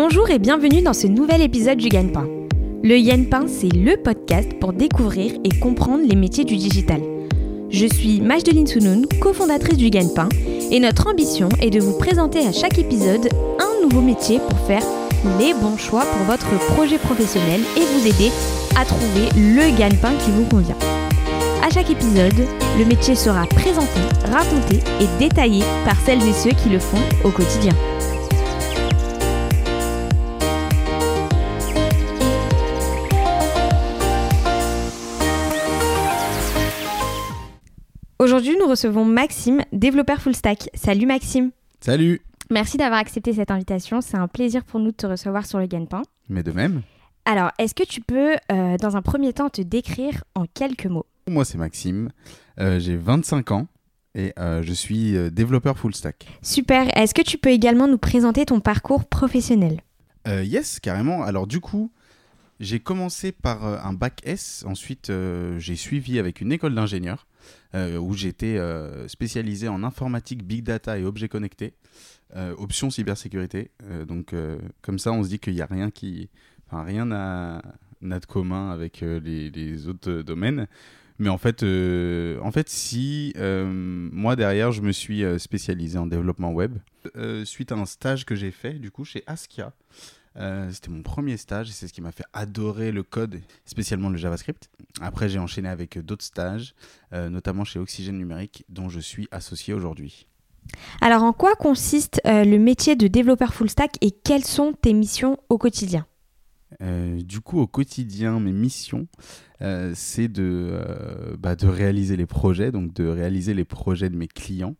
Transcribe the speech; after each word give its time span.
Bonjour 0.00 0.30
et 0.30 0.38
bienvenue 0.38 0.80
dans 0.80 0.92
ce 0.92 1.08
nouvel 1.08 1.42
épisode 1.42 1.78
du 1.78 1.88
Gagne-Pain. 1.88 2.28
Le 2.84 2.96
Yen-Pain, 2.96 3.46
c'est 3.48 3.74
le 3.74 3.96
podcast 4.00 4.48
pour 4.60 4.72
découvrir 4.72 5.32
et 5.42 5.48
comprendre 5.58 6.04
les 6.06 6.14
métiers 6.14 6.44
du 6.44 6.56
digital. 6.56 7.00
Je 7.68 7.84
suis 7.84 8.20
Majdeline 8.20 8.68
Sounoun, 8.68 9.06
cofondatrice 9.20 9.76
du 9.76 9.90
Gagne-Pain, 9.90 10.28
et 10.70 10.78
notre 10.78 11.08
ambition 11.08 11.48
est 11.60 11.70
de 11.70 11.80
vous 11.80 11.98
présenter 11.98 12.46
à 12.46 12.52
chaque 12.52 12.78
épisode 12.78 13.28
un 13.58 13.82
nouveau 13.82 14.00
métier 14.00 14.38
pour 14.38 14.60
faire 14.68 14.84
les 15.40 15.52
bons 15.52 15.76
choix 15.76 16.04
pour 16.04 16.26
votre 16.26 16.74
projet 16.74 16.98
professionnel 16.98 17.62
et 17.76 17.80
vous 17.80 18.06
aider 18.06 18.30
à 18.78 18.84
trouver 18.84 19.28
le 19.34 19.76
gagne-pain 19.76 20.12
qui 20.24 20.30
vous 20.30 20.44
convient. 20.44 20.78
À 21.66 21.70
chaque 21.70 21.90
épisode, 21.90 22.46
le 22.78 22.84
métier 22.84 23.16
sera 23.16 23.46
présenté, 23.46 23.98
raconté 24.30 24.76
et 25.00 25.18
détaillé 25.18 25.64
par 25.84 25.96
celles 26.06 26.22
et 26.22 26.32
ceux 26.32 26.52
qui 26.52 26.68
le 26.68 26.78
font 26.78 27.02
au 27.24 27.30
quotidien. 27.30 27.74
Aujourd'hui, 38.28 38.58
nous 38.60 38.66
recevons 38.66 39.06
Maxime, 39.06 39.62
développeur 39.72 40.20
full 40.20 40.34
stack. 40.34 40.68
Salut 40.74 41.06
Maxime. 41.06 41.50
Salut. 41.80 42.20
Merci 42.50 42.76
d'avoir 42.76 43.00
accepté 43.00 43.32
cette 43.32 43.50
invitation. 43.50 44.02
C'est 44.02 44.18
un 44.18 44.28
plaisir 44.28 44.64
pour 44.64 44.80
nous 44.80 44.90
de 44.90 44.96
te 44.96 45.06
recevoir 45.06 45.46
sur 45.46 45.58
le 45.58 45.64
Gagne-Pain. 45.64 46.02
Mais 46.28 46.42
de 46.42 46.52
même. 46.52 46.82
Alors, 47.24 47.52
est-ce 47.58 47.74
que 47.74 47.84
tu 47.84 48.02
peux, 48.02 48.34
euh, 48.52 48.76
dans 48.76 48.98
un 48.98 49.00
premier 49.00 49.32
temps, 49.32 49.48
te 49.48 49.62
décrire 49.62 50.24
en 50.34 50.44
quelques 50.44 50.84
mots? 50.84 51.06
Moi, 51.26 51.46
c'est 51.46 51.56
Maxime. 51.56 52.10
Euh, 52.60 52.78
J'ai 52.78 52.98
25 52.98 53.50
ans 53.52 53.66
et 54.14 54.34
euh, 54.38 54.62
je 54.62 54.74
suis 54.74 55.14
développeur 55.30 55.78
full 55.78 55.94
stack. 55.94 56.26
Super. 56.42 56.94
Est-ce 56.98 57.14
que 57.14 57.22
tu 57.22 57.38
peux 57.38 57.48
également 57.48 57.88
nous 57.88 57.96
présenter 57.96 58.44
ton 58.44 58.60
parcours 58.60 59.06
professionnel? 59.06 59.80
Yes, 60.26 60.80
carrément. 60.80 61.22
Alors, 61.22 61.46
du 61.46 61.60
coup, 61.60 61.90
j'ai 62.60 62.78
commencé 62.78 63.32
par 63.32 63.64
un 63.64 63.94
bac 63.94 64.20
S. 64.24 64.66
Ensuite, 64.68 65.10
j'ai 65.56 65.76
suivi 65.76 66.18
avec 66.18 66.42
une 66.42 66.52
école 66.52 66.74
d'ingénieur 66.74 67.26
où 67.74 68.14
j'étais 68.14 68.58
euh, 68.58 69.08
spécialisé 69.08 69.68
en 69.68 69.82
informatique, 69.84 70.44
big 70.44 70.64
data 70.64 70.98
et 70.98 71.04
objets 71.04 71.28
connectés. 71.28 71.74
Euh, 72.36 72.54
option 72.58 72.90
cybersécurité. 72.90 73.70
Euh, 73.84 74.04
donc, 74.04 74.32
euh, 74.32 74.58
comme 74.82 74.98
ça, 74.98 75.12
on 75.12 75.22
se 75.22 75.28
dit 75.28 75.38
qu'il 75.38 75.54
n'y 75.54 75.62
a 75.62 75.66
rien 75.66 75.90
qui. 75.90 76.28
Enfin, 76.66 76.82
rien 76.82 77.06
n'a 77.06 77.62
de 78.02 78.26
commun 78.26 78.70
avec 78.70 79.02
euh, 79.02 79.18
les, 79.20 79.88
autres 79.88 80.10
euh, 80.10 80.22
domaines. 80.22 80.66
Mais 81.18 81.30
en 81.30 81.38
fait, 81.38 81.62
euh, 81.62 82.38
en 82.42 82.52
fait 82.52 82.68
si 82.68 83.32
euh, 83.38 83.66
moi 83.66 84.36
derrière, 84.36 84.70
je 84.70 84.82
me 84.82 84.92
suis 84.92 85.24
euh, 85.24 85.38
spécialisé 85.38 85.98
en 85.98 86.06
développement 86.06 86.52
web 86.52 86.78
Euh, 87.16 87.44
suite 87.44 87.72
à 87.72 87.74
un 87.74 87.86
stage 87.86 88.24
que 88.24 88.36
j'ai 88.36 88.52
fait 88.52 88.74
du 88.74 88.90
coup 88.90 89.04
chez 89.04 89.24
Askia. 89.26 89.72
Euh, 90.38 90.70
C'était 90.72 90.90
mon 90.90 91.02
premier 91.02 91.36
stage 91.36 91.68
et 91.68 91.72
c'est 91.72 91.88
ce 91.88 91.92
qui 91.92 92.00
m'a 92.00 92.12
fait 92.12 92.24
adorer 92.32 92.92
le 92.92 93.02
code, 93.02 93.40
spécialement 93.64 94.08
le 94.08 94.16
JavaScript. 94.16 94.70
Après, 95.00 95.28
j'ai 95.28 95.38
enchaîné 95.38 95.68
avec 95.68 95.98
d'autres 95.98 96.24
stages, 96.24 96.74
euh, 97.12 97.28
notamment 97.28 97.64
chez 97.64 97.78
Oxygène 97.78 98.18
Numérique, 98.18 98.64
dont 98.68 98.88
je 98.88 99.00
suis 99.00 99.28
associé 99.30 99.74
aujourd'hui. 99.74 100.26
Alors, 101.00 101.22
en 101.22 101.32
quoi 101.32 101.54
consiste 101.56 102.20
euh, 102.26 102.44
le 102.44 102.58
métier 102.58 102.94
de 102.94 103.08
développeur 103.08 103.54
full 103.54 103.70
stack 103.70 103.96
et 104.00 104.10
quelles 104.10 104.44
sont 104.44 104.74
tes 104.80 104.92
missions 104.92 105.38
au 105.48 105.58
quotidien? 105.58 106.06
Euh, 106.82 107.22
du 107.22 107.40
coup, 107.40 107.58
au 107.60 107.66
quotidien, 107.66 108.38
mes 108.38 108.52
missions, 108.52 109.08
euh, 109.62 109.92
c'est 109.94 110.28
de, 110.28 110.68
euh, 110.70 111.36
bah, 111.38 111.56
de 111.56 111.66
réaliser 111.66 112.16
les 112.16 112.26
projets, 112.26 112.70
donc 112.70 112.92
de 112.92 113.06
réaliser 113.06 113.54
les 113.54 113.64
projets 113.64 114.10
de 114.10 114.16
mes 114.16 114.28
clients. 114.28 114.76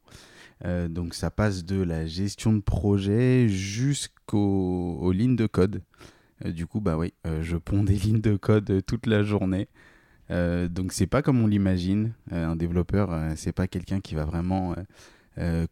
Euh, 0.64 0.88
donc 0.88 1.14
ça 1.14 1.30
passe 1.30 1.64
de 1.64 1.80
la 1.80 2.06
gestion 2.06 2.52
de 2.52 2.60
projet 2.60 3.48
jusqu'aux 3.48 4.98
aux 5.00 5.12
lignes 5.12 5.36
de 5.36 5.46
code. 5.46 5.82
Euh, 6.44 6.52
du 6.52 6.66
coup, 6.66 6.80
bah 6.80 6.96
oui, 6.96 7.14
euh, 7.26 7.42
je 7.42 7.56
ponds 7.56 7.84
des 7.84 7.94
lignes 7.96 8.20
de 8.20 8.36
code 8.36 8.82
toute 8.86 9.06
la 9.06 9.22
journée. 9.22 9.68
Donc 10.30 10.92
c'est 10.92 11.06
pas 11.06 11.22
comme 11.22 11.40
on 11.40 11.46
l'imagine. 11.46 12.12
Un 12.30 12.54
développeur, 12.54 13.18
c'est 13.36 13.52
pas 13.52 13.66
quelqu'un 13.66 14.00
qui 14.00 14.14
va 14.14 14.26
vraiment 14.26 14.74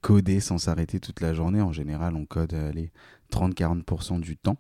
coder 0.01 0.41
sans 0.41 0.57
s'arrêter 0.57 0.99
toute 0.99 1.21
la 1.21 1.35
journée. 1.35 1.61
En 1.61 1.73
général, 1.73 2.17
on 2.17 2.25
code 2.25 2.55
les 2.73 2.91
30-40% 3.31 4.19
du 4.19 4.39
temps. 4.39 4.57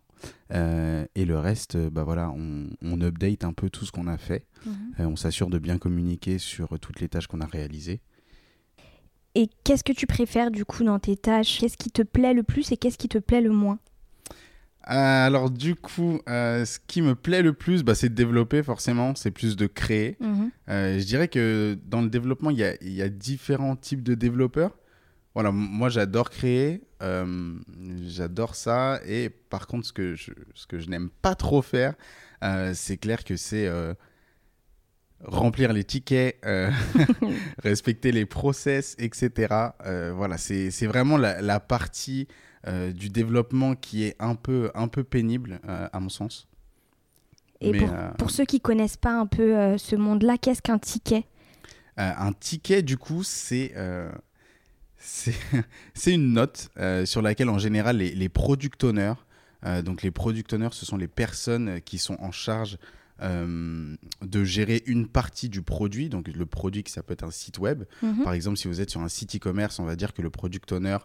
Euh, 0.52 1.04
et 1.14 1.24
le 1.24 1.38
reste, 1.38 1.76
bah 1.76 2.04
voilà, 2.04 2.30
on, 2.30 2.68
on 2.82 3.00
update 3.00 3.44
un 3.44 3.52
peu 3.52 3.70
tout 3.70 3.84
ce 3.84 3.92
qu'on 3.92 4.06
a 4.06 4.18
fait. 4.18 4.46
Euh, 5.00 5.04
on 5.04 5.16
s'assure 5.16 5.50
de 5.50 5.58
bien 5.58 5.78
communiquer 5.78 6.38
sur 6.38 6.78
toutes 6.78 7.00
les 7.00 7.08
tâches 7.08 7.26
qu'on 7.26 7.40
a 7.40 7.46
réalisées. 7.46 8.00
Et 9.36 9.50
qu'est-ce 9.64 9.84
que 9.84 9.92
tu 9.92 10.06
préfères 10.06 10.50
du 10.50 10.64
coup 10.64 10.82
dans 10.82 10.98
tes 10.98 11.14
tâches? 11.14 11.58
Qu'est-ce 11.60 11.76
qui 11.76 11.90
te 11.90 12.00
plaît 12.00 12.32
le 12.32 12.42
plus 12.42 12.72
et 12.72 12.78
qu'est-ce 12.78 12.96
qui 12.96 13.10
te 13.10 13.18
plaît 13.18 13.42
le 13.42 13.50
moins? 13.50 13.78
Euh, 14.88 15.26
alors 15.26 15.50
du 15.50 15.74
coup, 15.74 16.20
euh, 16.26 16.64
ce 16.64 16.78
qui 16.86 17.02
me 17.02 17.14
plaît 17.14 17.42
le 17.42 17.52
plus, 17.52 17.82
bah, 17.82 17.94
c'est 17.94 18.08
de 18.08 18.14
développer 18.14 18.62
forcément, 18.62 19.14
c'est 19.14 19.30
plus 19.30 19.54
de 19.54 19.66
créer. 19.66 20.16
Euh, 20.70 20.98
je 20.98 21.04
dirais 21.04 21.28
que 21.28 21.76
dans 21.84 22.00
le 22.00 22.08
développement, 22.08 22.48
il 22.48 22.56
y 22.56 22.64
a, 22.64 22.76
il 22.80 22.94
y 22.94 23.02
a 23.02 23.10
différents 23.10 23.76
types 23.76 24.02
de 24.02 24.14
développeurs. 24.14 24.74
Voilà, 25.34 25.50
moi 25.52 25.90
j'adore 25.90 26.30
créer, 26.30 26.80
j'adore 28.06 28.54
ça. 28.54 29.00
Et 29.06 29.28
par 29.28 29.66
contre, 29.66 29.86
ce 29.86 29.92
que 29.92 30.14
je, 30.14 30.30
ce 30.54 30.66
que 30.66 30.78
je 30.78 30.88
n'aime 30.88 31.10
pas 31.20 31.34
trop 31.34 31.60
faire, 31.60 31.92
c'est 32.72 32.96
clair 32.96 33.22
que 33.22 33.36
c'est 33.36 33.70
remplir 35.24 35.72
les 35.72 35.84
tickets, 35.84 36.38
euh, 36.44 36.70
respecter 37.62 38.12
les 38.12 38.26
process, 38.26 38.94
etc. 38.98 39.54
Euh, 39.84 40.12
voilà, 40.14 40.38
c'est 40.38 40.86
vraiment 40.86 41.16
la, 41.16 41.40
la 41.40 41.60
partie 41.60 42.28
euh, 42.66 42.92
du 42.92 43.08
développement 43.08 43.74
qui 43.74 44.04
est 44.04 44.16
un 44.18 44.34
peu, 44.34 44.70
un 44.74 44.88
peu 44.88 45.04
pénible, 45.04 45.60
à 45.66 46.00
mon 46.00 46.08
sens. 46.08 46.48
Et 47.60 47.72
Mais, 47.72 47.78
pour, 47.78 47.90
pour 48.18 48.30
ceux 48.30 48.44
qui 48.44 48.60
connaissent 48.60 48.98
pas 48.98 49.18
un 49.18 49.26
peu 49.26 49.78
ce 49.78 49.96
monde-là, 49.96 50.36
qu'est-ce 50.38 50.62
qu'un 50.62 50.78
ticket? 50.78 51.24
Un 51.96 52.32
ticket, 52.32 52.82
du 52.82 52.98
coup, 52.98 53.22
c'est 53.22 53.72
une 56.06 56.32
note 56.32 56.68
sur 57.04 57.22
laquelle, 57.22 57.48
en 57.48 57.58
général, 57.58 57.98
les, 57.98 58.14
les 58.14 58.28
product 58.28 58.84
owners, 58.84 59.14
donc 59.84 60.02
les 60.02 60.10
product 60.10 60.52
owners, 60.52 60.68
ce 60.72 60.84
sont 60.84 60.98
les 60.98 61.08
personnes 61.08 61.80
qui 61.80 61.96
sont 61.96 62.18
en 62.20 62.30
charge 62.30 62.76
euh, 63.22 63.96
de 64.22 64.44
gérer 64.44 64.82
une 64.86 65.06
partie 65.06 65.48
du 65.48 65.62
produit. 65.62 66.08
Donc, 66.08 66.28
le 66.28 66.46
produit, 66.46 66.84
ça 66.86 67.02
peut 67.02 67.12
être 67.12 67.24
un 67.24 67.30
site 67.30 67.58
web. 67.58 67.84
Mhm. 68.02 68.24
Par 68.24 68.32
exemple, 68.32 68.56
si 68.56 68.68
vous 68.68 68.80
êtes 68.80 68.90
sur 68.90 69.00
un 69.00 69.08
site 69.08 69.36
e-commerce, 69.36 69.78
on 69.78 69.84
va 69.84 69.96
dire 69.96 70.12
que 70.12 70.22
le 70.22 70.30
product 70.30 70.72
owner 70.72 70.98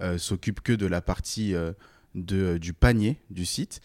euh, 0.00 0.18
s'occupe 0.18 0.60
que 0.60 0.72
de 0.72 0.86
la 0.86 1.00
partie 1.00 1.54
euh, 1.54 1.72
de, 2.14 2.58
du 2.58 2.72
panier 2.72 3.20
du 3.30 3.44
site. 3.44 3.80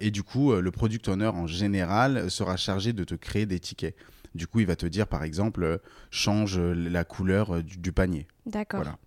Et 0.00 0.12
du 0.12 0.22
coup, 0.22 0.54
le 0.54 0.70
product 0.70 1.08
owner, 1.08 1.26
en 1.26 1.48
général, 1.48 2.30
sera 2.30 2.56
chargé 2.56 2.92
de 2.92 3.02
te 3.02 3.16
créer 3.16 3.44
des 3.44 3.58
tickets. 3.58 3.96
Du 4.36 4.46
coup, 4.46 4.60
il 4.60 4.66
va 4.66 4.76
te 4.76 4.86
dire, 4.86 5.08
par 5.08 5.24
exemple, 5.24 5.80
change 6.12 6.60
la 6.60 7.02
couleur 7.02 7.62
du, 7.64 7.76
du 7.78 7.90
panier. 7.90 8.28
D'accord. 8.46 8.82
Voilà. 8.82 8.98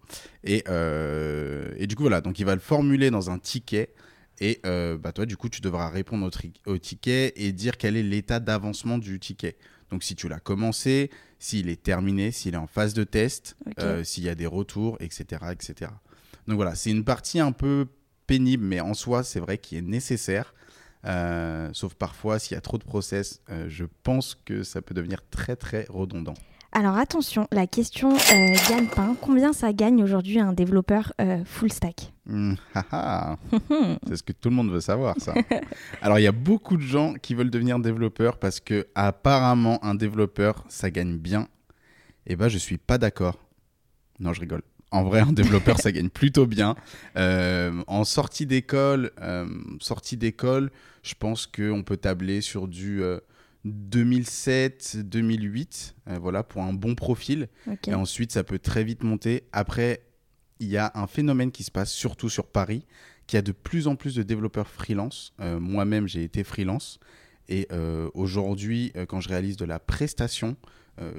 Et, 0.43 0.63
euh, 0.67 1.71
et 1.77 1.87
du 1.87 1.95
coup, 1.95 2.03
voilà. 2.03 2.19
Donc, 2.19 2.39
il 2.39 2.45
va 2.45 2.53
le 2.53 2.59
formuler 2.61 3.11
dans 3.11 3.29
un 3.29 3.39
ticket. 3.39 3.93
Et 4.41 4.59
euh, 4.65 4.97
bah, 4.97 5.13
toi, 5.13 5.25
du 5.25 5.37
coup, 5.37 5.47
tu 5.47 5.61
devras 5.61 5.89
répondre 5.89 6.29
au, 6.65 6.77
ticket 6.77 7.31
et 7.35 7.53
dire 7.53 7.77
quel 7.77 7.95
est 7.95 8.03
l'état 8.03 8.39
d'avancement 8.39 8.97
du 8.97 9.19
ticket. 9.19 9.55
Donc, 9.91 10.03
si 10.03 10.15
tu 10.15 10.27
l'as 10.27 10.39
commencé, 10.39 11.11
s'il 11.37 11.69
est 11.69 11.81
terminé, 11.81 12.31
s'il 12.31 12.55
est 12.55 12.57
en 12.57 12.67
phase 12.67 12.93
de 12.93 13.03
test, 13.03 13.55
euh, 13.79 14.03
s'il 14.03 14.23
y 14.23 14.29
a 14.29 14.35
des 14.35 14.47
retours, 14.47 14.97
etc. 14.99 15.45
etc. 15.51 15.91
Donc, 16.47 16.55
voilà. 16.55 16.75
C'est 16.75 16.89
une 16.89 17.05
partie 17.05 17.39
un 17.39 17.51
peu 17.51 17.85
pénible, 18.25 18.65
mais 18.65 18.79
en 18.79 18.95
soi, 18.95 19.23
c'est 19.23 19.39
vrai 19.39 19.59
qu'il 19.59 19.77
est 19.77 19.83
nécessaire. 19.83 20.55
Euh, 21.05 21.69
sauf 21.73 21.93
parfois, 21.95 22.39
s'il 22.39 22.55
y 22.55 22.57
a 22.57 22.61
trop 22.61 22.77
de 22.77 22.83
process, 22.83 23.41
euh, 23.49 23.65
je 23.69 23.85
pense 24.03 24.35
que 24.45 24.63
ça 24.63 24.81
peut 24.81 24.93
devenir 24.93 25.21
très, 25.29 25.55
très 25.55 25.85
redondant. 25.89 26.35
Alors 26.73 26.95
attention, 26.95 27.49
la 27.51 27.67
question 27.67 28.13
euh, 28.13 28.55
gagne-pain, 28.69 29.17
combien 29.19 29.51
ça 29.51 29.73
gagne 29.73 30.01
aujourd'hui 30.01 30.39
un 30.39 30.53
développeur 30.53 31.11
euh, 31.19 31.43
full 31.43 31.71
stack 31.71 32.13
Hmm, 32.25 32.53
haha. 32.73 33.37
C'est 34.07 34.15
ce 34.15 34.23
que 34.23 34.31
tout 34.31 34.49
le 34.49 34.55
monde 34.55 34.71
veut 34.71 34.79
savoir, 34.79 35.15
ça. 35.19 35.33
Alors, 36.01 36.17
il 36.17 36.21
y 36.21 36.27
a 36.27 36.31
beaucoup 36.31 36.77
de 36.77 36.81
gens 36.81 37.15
qui 37.15 37.33
veulent 37.33 37.49
devenir 37.49 37.77
développeurs 37.79 38.37
parce 38.37 38.61
que, 38.61 38.87
apparemment, 38.95 39.83
un 39.83 39.95
développeur, 39.95 40.63
ça 40.69 40.91
gagne 40.91 41.17
bien. 41.17 41.49
Eh 42.27 42.37
ben, 42.37 42.47
je 42.47 42.57
suis 42.57 42.77
pas 42.77 42.97
d'accord. 42.97 43.37
Non, 44.19 44.31
je 44.31 44.39
rigole. 44.39 44.61
En 44.91 45.03
vrai, 45.03 45.19
un 45.19 45.33
développeur, 45.33 45.77
ça 45.77 45.91
gagne 45.91 46.09
plutôt 46.09 46.45
bien. 46.45 46.75
Euh, 47.17 47.83
en 47.87 48.05
sortie 48.05 48.45
d'école, 48.45 49.11
sortie 49.81 50.15
d'école, 50.15 50.71
je 51.03 51.15
pense 51.15 51.47
qu'on 51.47 51.83
peut 51.83 51.97
tabler 51.97 52.39
sur 52.39 52.69
du 52.69 53.01
2007-2008, 53.65 55.93
euh, 56.07 56.17
voilà, 56.19 56.43
pour 56.43 56.63
un 56.63 56.73
bon 56.73 56.95
profil. 56.95 57.47
Et 57.87 57.93
ensuite, 57.93 58.31
ça 58.31 58.43
peut 58.43 58.59
très 58.59 58.83
vite 58.83 59.03
monter. 59.03 59.43
Après, 59.51 60.03
il 60.59 60.67
y 60.67 60.77
a 60.77 60.91
un 60.95 61.07
phénomène 61.07 61.51
qui 61.51 61.63
se 61.63 61.71
passe 61.71 61.91
surtout 61.91 62.29
sur 62.29 62.47
Paris, 62.47 62.85
qui 63.27 63.37
a 63.37 63.41
de 63.41 63.51
plus 63.51 63.87
en 63.87 63.95
plus 63.95 64.15
de 64.15 64.23
développeurs 64.23 64.67
freelance. 64.67 65.33
Euh, 65.39 65.59
Moi-même, 65.59 66.07
j'ai 66.07 66.23
été 66.23 66.43
freelance. 66.43 66.99
Et 67.49 67.67
euh, 67.71 68.09
aujourd'hui, 68.13 68.93
quand 69.07 69.19
je 69.19 69.29
réalise 69.29 69.57
de 69.57 69.65
la 69.65 69.79
prestation, 69.79 70.55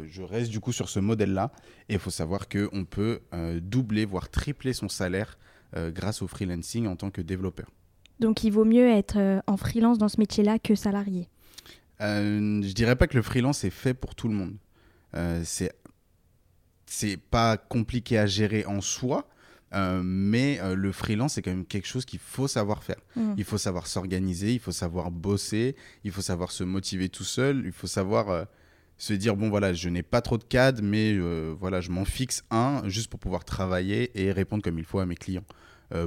je 0.06 0.22
reste 0.22 0.52
du 0.52 0.60
coup 0.60 0.72
sur 0.72 0.88
ce 0.88 1.00
modèle-là. 1.00 1.50
Et 1.88 1.94
il 1.94 1.98
faut 1.98 2.10
savoir 2.10 2.48
qu'on 2.48 2.84
peut 2.84 3.18
doubler, 3.60 4.04
voire 4.04 4.30
tripler 4.30 4.72
son 4.72 4.88
salaire 4.88 5.36
grâce 5.74 6.22
au 6.22 6.28
freelancing 6.28 6.86
en 6.86 6.94
tant 6.94 7.10
que 7.10 7.20
développeur. 7.20 7.68
Donc 8.20 8.44
il 8.44 8.50
vaut 8.50 8.64
mieux 8.64 8.88
être 8.88 9.42
en 9.48 9.56
freelance 9.56 9.98
dans 9.98 10.08
ce 10.08 10.20
métier-là 10.20 10.60
que 10.60 10.76
salarié. 10.76 11.28
Euh, 12.02 12.62
je 12.62 12.72
dirais 12.72 12.96
pas 12.96 13.06
que 13.06 13.16
le 13.16 13.22
freelance 13.22 13.64
est 13.64 13.70
fait 13.70 13.94
pour 13.94 14.14
tout 14.14 14.28
le 14.28 14.34
monde. 14.34 14.56
Euh, 15.14 15.42
c'est 15.44 15.72
c'est 16.86 17.16
pas 17.16 17.56
compliqué 17.56 18.18
à 18.18 18.26
gérer 18.26 18.66
en 18.66 18.80
soi, 18.82 19.26
euh, 19.72 20.02
mais 20.04 20.60
euh, 20.60 20.74
le 20.74 20.92
freelance 20.92 21.34
c'est 21.34 21.42
quand 21.42 21.50
même 21.50 21.64
quelque 21.64 21.86
chose 21.86 22.04
qu'il 22.04 22.18
faut 22.18 22.48
savoir 22.48 22.82
faire. 22.82 22.96
Mm. 23.16 23.34
Il 23.38 23.44
faut 23.44 23.56
savoir 23.58 23.86
s'organiser, 23.86 24.52
il 24.52 24.58
faut 24.60 24.72
savoir 24.72 25.10
bosser, 25.10 25.76
il 26.04 26.10
faut 26.12 26.20
savoir 26.22 26.50
se 26.52 26.64
motiver 26.64 27.08
tout 27.08 27.24
seul, 27.24 27.62
il 27.64 27.72
faut 27.72 27.86
savoir 27.86 28.28
euh, 28.30 28.44
se 28.98 29.14
dire 29.14 29.36
bon 29.36 29.48
voilà 29.48 29.72
je 29.72 29.88
n'ai 29.88 30.02
pas 30.02 30.20
trop 30.20 30.38
de 30.38 30.44
cadres, 30.44 30.82
mais 30.82 31.18
voilà 31.58 31.80
je 31.80 31.90
m'en 31.90 32.04
fixe 32.04 32.44
un 32.50 32.82
juste 32.88 33.08
pour 33.08 33.18
pouvoir 33.20 33.44
travailler 33.44 34.10
et 34.20 34.30
répondre 34.32 34.62
comme 34.62 34.78
il 34.78 34.84
faut 34.84 34.98
à 35.00 35.06
mes 35.06 35.16
clients, 35.16 35.44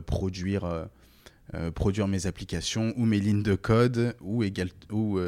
produire 0.06 0.88
produire 1.74 2.08
mes 2.08 2.26
applications 2.26 2.94
ou 2.96 3.06
mes 3.06 3.20
lignes 3.20 3.44
de 3.44 3.56
code 3.56 4.16
ou, 4.22 4.44
égal- 4.44 4.70
ou 4.92 5.20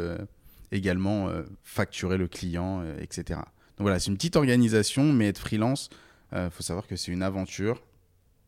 également 0.72 1.30
euh, 1.30 1.44
facturer 1.64 2.18
le 2.18 2.28
client, 2.28 2.82
euh, 2.82 3.00
etc. 3.00 3.40
Donc 3.78 3.86
voilà, 3.86 4.00
c'est 4.00 4.10
une 4.10 4.18
petite 4.18 4.36
organisation, 4.36 5.14
mais 5.14 5.28
être 5.28 5.40
freelance, 5.40 5.90
il 6.34 6.50
faut 6.52 6.64
savoir 6.64 6.88
que 6.88 6.98
c'est 6.98 7.12
une 7.12 7.24
aventure 7.24 7.82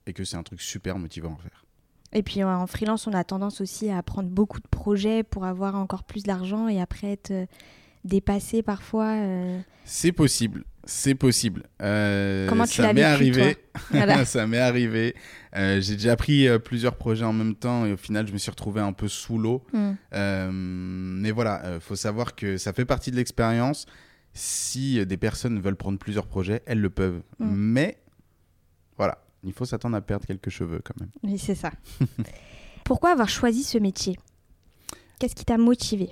et 0.05 0.11
que 0.11 0.25
c'est 0.25 0.35
un 0.35 0.43
truc 0.43 0.59
super 0.59 0.99
motivant 0.99 1.37
à 1.39 1.43
faire. 1.43 1.65
Et 2.11 2.23
puis 2.23 2.43
en 2.43 2.67
freelance, 2.67 3.07
on 3.07 3.13
a 3.13 3.23
tendance 3.23 3.61
aussi 3.61 3.89
à 3.89 4.03
prendre 4.03 4.27
beaucoup 4.27 4.59
de 4.59 4.67
projets 4.67 5.23
pour 5.23 5.45
avoir 5.45 5.75
encore 5.75 6.03
plus 6.03 6.23
d'argent 6.23 6.67
et 6.67 6.81
après 6.81 7.11
être 7.11 7.31
dépassé 8.03 8.61
parfois. 8.63 9.07
euh. 9.15 9.59
C'est 9.85 10.11
possible, 10.11 10.63
c'est 10.83 11.15
possible. 11.15 11.63
Euh, 11.81 12.47
Comment 12.47 12.65
tu 12.65 12.75
ça 12.75 12.83
l'as 12.83 12.93
m'est 12.93 13.01
arrivé. 13.03 13.57
Voilà. 13.91 14.23
ça 14.25 14.45
m'est 14.45 14.59
arrivé. 14.59 15.15
Euh, 15.55 15.81
J'ai 15.81 15.93
déjà 15.95 16.15
pris 16.15 16.47
euh, 16.47 16.59
plusieurs 16.59 16.95
projets 16.95 17.25
en 17.25 17.33
même 17.33 17.55
temps 17.55 17.85
et 17.85 17.93
au 17.93 17.97
final, 17.97 18.27
je 18.27 18.33
me 18.33 18.37
suis 18.37 18.51
retrouvé 18.51 18.81
un 18.81 18.93
peu 18.93 19.07
sous 19.07 19.37
l'eau. 19.39 19.63
Mm. 19.73 19.91
Euh, 20.13 20.49
mais 20.51 21.31
voilà, 21.31 21.61
il 21.75 21.79
faut 21.79 21.95
savoir 21.95 22.35
que 22.35 22.57
ça 22.57 22.71
fait 22.73 22.85
partie 22.85 23.09
de 23.11 23.15
l'expérience. 23.15 23.85
Si 24.33 25.03
des 25.07 25.17
personnes 25.17 25.59
veulent 25.59 25.75
prendre 25.75 25.97
plusieurs 25.97 26.27
projets, 26.27 26.61
elles 26.67 26.81
le 26.81 26.89
peuvent. 26.91 27.21
Mm. 27.39 27.45
Mais 27.55 27.97
voilà, 28.97 29.23
il 29.43 29.53
faut 29.53 29.65
s'attendre 29.65 29.95
à 29.97 30.01
perdre 30.01 30.27
quelques 30.27 30.49
cheveux 30.51 30.81
quand 30.83 30.99
même. 30.99 31.09
Oui, 31.23 31.39
c'est 31.39 31.55
ça. 31.55 31.71
Pourquoi 32.83 33.11
avoir 33.11 33.29
choisi 33.29 33.63
ce 33.63 33.77
métier? 33.79 34.17
Qu'est-ce 35.19 35.35
qui 35.35 35.45
t'a 35.45 35.57
motivé? 35.57 36.11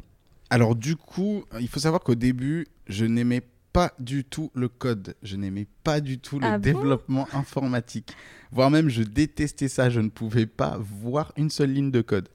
Alors 0.49 0.75
du 0.75 0.95
coup, 0.95 1.43
il 1.59 1.67
faut 1.67 1.79
savoir 1.79 2.01
qu'au 2.01 2.15
début, 2.15 2.67
je 2.87 3.05
n'aimais 3.05 3.41
pas 3.73 3.93
du 3.99 4.23
tout 4.23 4.49
le 4.55 4.69
code. 4.69 5.15
Je 5.23 5.35
n'aimais 5.35 5.67
pas 5.83 5.99
du 6.01 6.19
tout 6.19 6.39
le 6.39 6.47
Ah 6.47 6.57
bon 6.57 6.63
développement 6.63 7.27
informatique. 7.33 8.15
Voire 8.51 8.71
même, 8.71 8.89
je 8.89 9.03
détestais 9.03 9.67
ça. 9.67 9.89
Je 9.89 9.99
ne 9.99 10.09
pouvais 10.09 10.45
pas 10.45 10.77
voir 10.79 11.33
une 11.37 11.49
seule 11.49 11.71
ligne 11.73 11.91
de 11.91 12.01
code. 12.01 12.29